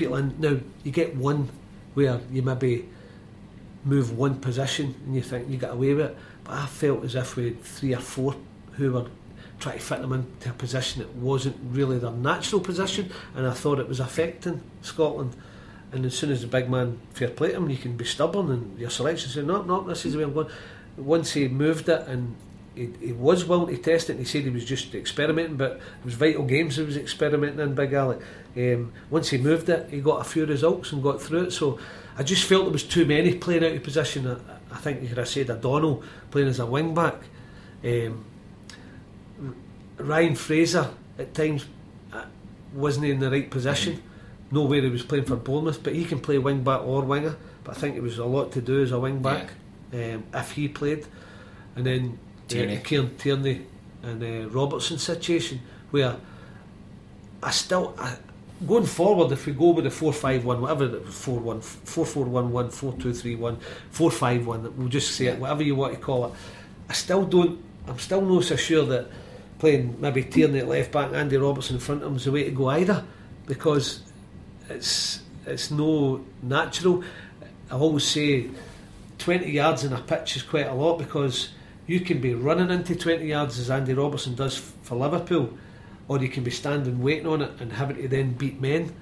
[0.00, 0.34] in.
[0.38, 1.48] Now you get one
[1.94, 2.88] where you maybe
[3.84, 7.14] move one position and you think you get away with it, but I felt as
[7.14, 8.36] if we had three or four
[8.72, 9.06] who were
[9.59, 13.52] trying to fit them into a position that wasn't really their natural position, and I
[13.52, 15.34] thought it was affecting Scotland.
[15.90, 18.78] And as soon as the big man fair play him, you can be stubborn and
[18.78, 20.48] your selection say, no, no, this is the way I'm going.
[20.98, 22.36] Once he moved it and
[22.74, 25.72] he, he was willing to test it, and he said he was just experimenting, but
[25.72, 28.20] it was vital games he was experimenting in, Big Alec.
[28.56, 31.52] Um, once he moved it, he got a few results and got through it.
[31.52, 31.78] So
[32.16, 34.28] I just felt there was too many playing out of position.
[34.28, 37.16] I, I think you could have said O'Donnell playing as a wing back.
[37.82, 38.24] Um,
[39.99, 41.66] Ryan Fraser at times
[42.12, 42.24] uh,
[42.72, 44.03] wasn't in the right position.
[44.51, 47.36] Nowhere he was playing for Bournemouth, but he can play wing back or winger.
[47.64, 49.51] But I think it was a lot to do as a wing back
[49.92, 50.14] yeah.
[50.14, 51.07] um, if he played.
[51.76, 52.18] And then
[52.49, 53.66] Tierney, uh, Kieran Tierney
[54.03, 56.16] and uh, Robertson situation where
[57.42, 58.16] I still I,
[58.66, 63.57] going forward if we go with the 4-5-1 whatever it was 4-1 4-4-1-1 4-2-3-1
[63.92, 65.32] 4-5-1 we'll just say yeah.
[65.32, 66.32] it whatever you want to call it
[66.88, 69.09] I still don't I'm still not so sure that
[69.59, 72.44] playing maybe Tierney at left back Andy Robertson in front of him is the way
[72.44, 73.04] to go either
[73.46, 74.02] because
[74.68, 77.02] it's it's no natural
[77.70, 78.48] I always say
[79.18, 81.50] 20 yards in a pitch is quite a lot because
[81.86, 85.56] you can be running into 20 yards as Andy Robertson does for Liverpool
[86.06, 88.94] or you can be standing waiting on it and having to then beat men.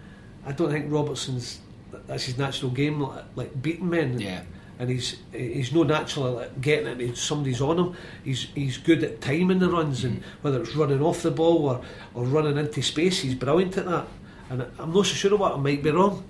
[0.44, 1.60] I don't think Robertson's
[2.06, 4.20] that's his natural game, like beating men.
[4.20, 4.42] Yeah.
[4.78, 7.16] And he's he's no natural at getting it.
[7.16, 7.96] Somebody's on him.
[8.24, 10.24] He's he's good at timing the runs and mm.
[10.42, 11.80] whether it's running off the ball or,
[12.14, 13.20] or running into space.
[13.20, 14.06] He's brilliant at that.
[14.50, 16.24] And I'm not so sure of what I might be wrong.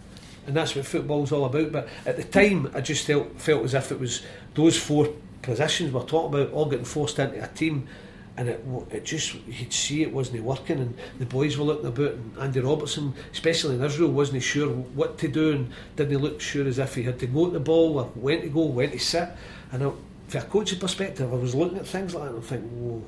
[0.47, 1.73] And that's what football's all about.
[1.73, 4.23] But at the time, I just felt felt as if it was
[4.55, 5.09] those four
[5.43, 7.87] positions we're talking about all getting forced into a team
[8.37, 12.13] and it, it just you'd see it wasn't working and the boys were looking about
[12.13, 16.67] and Andy Robertson especially in Israel wasn't sure what to do and didn't look sure
[16.67, 18.99] as if he had to go to the ball or when to go when to
[18.99, 19.31] sit.
[19.73, 19.93] And I,
[20.29, 23.03] from a coaching perspective I was looking at things like that and I think whoa.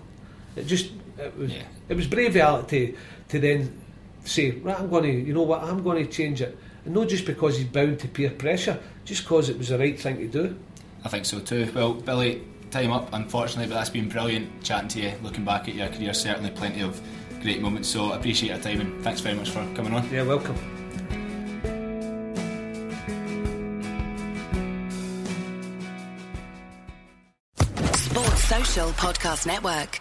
[0.56, 1.62] It just it was, yeah.
[1.88, 2.96] it was brave to,
[3.28, 3.80] to then
[4.24, 6.56] say right I'm going to you know what I'm going to change it.
[6.84, 9.98] And not just because he's bound to peer pressure just because it was the right
[9.98, 10.58] thing to do.
[11.04, 11.70] I think so too.
[11.74, 15.12] Well Billy time up, unfortunately, but that's been brilliant chatting to you.
[15.22, 17.00] Looking back at your career, certainly plenty of
[17.42, 17.88] great moments.
[17.88, 20.08] So appreciate your time and thanks very much for coming on.
[20.10, 20.56] Yeah, welcome.
[27.94, 30.00] Sports Social Podcast Network.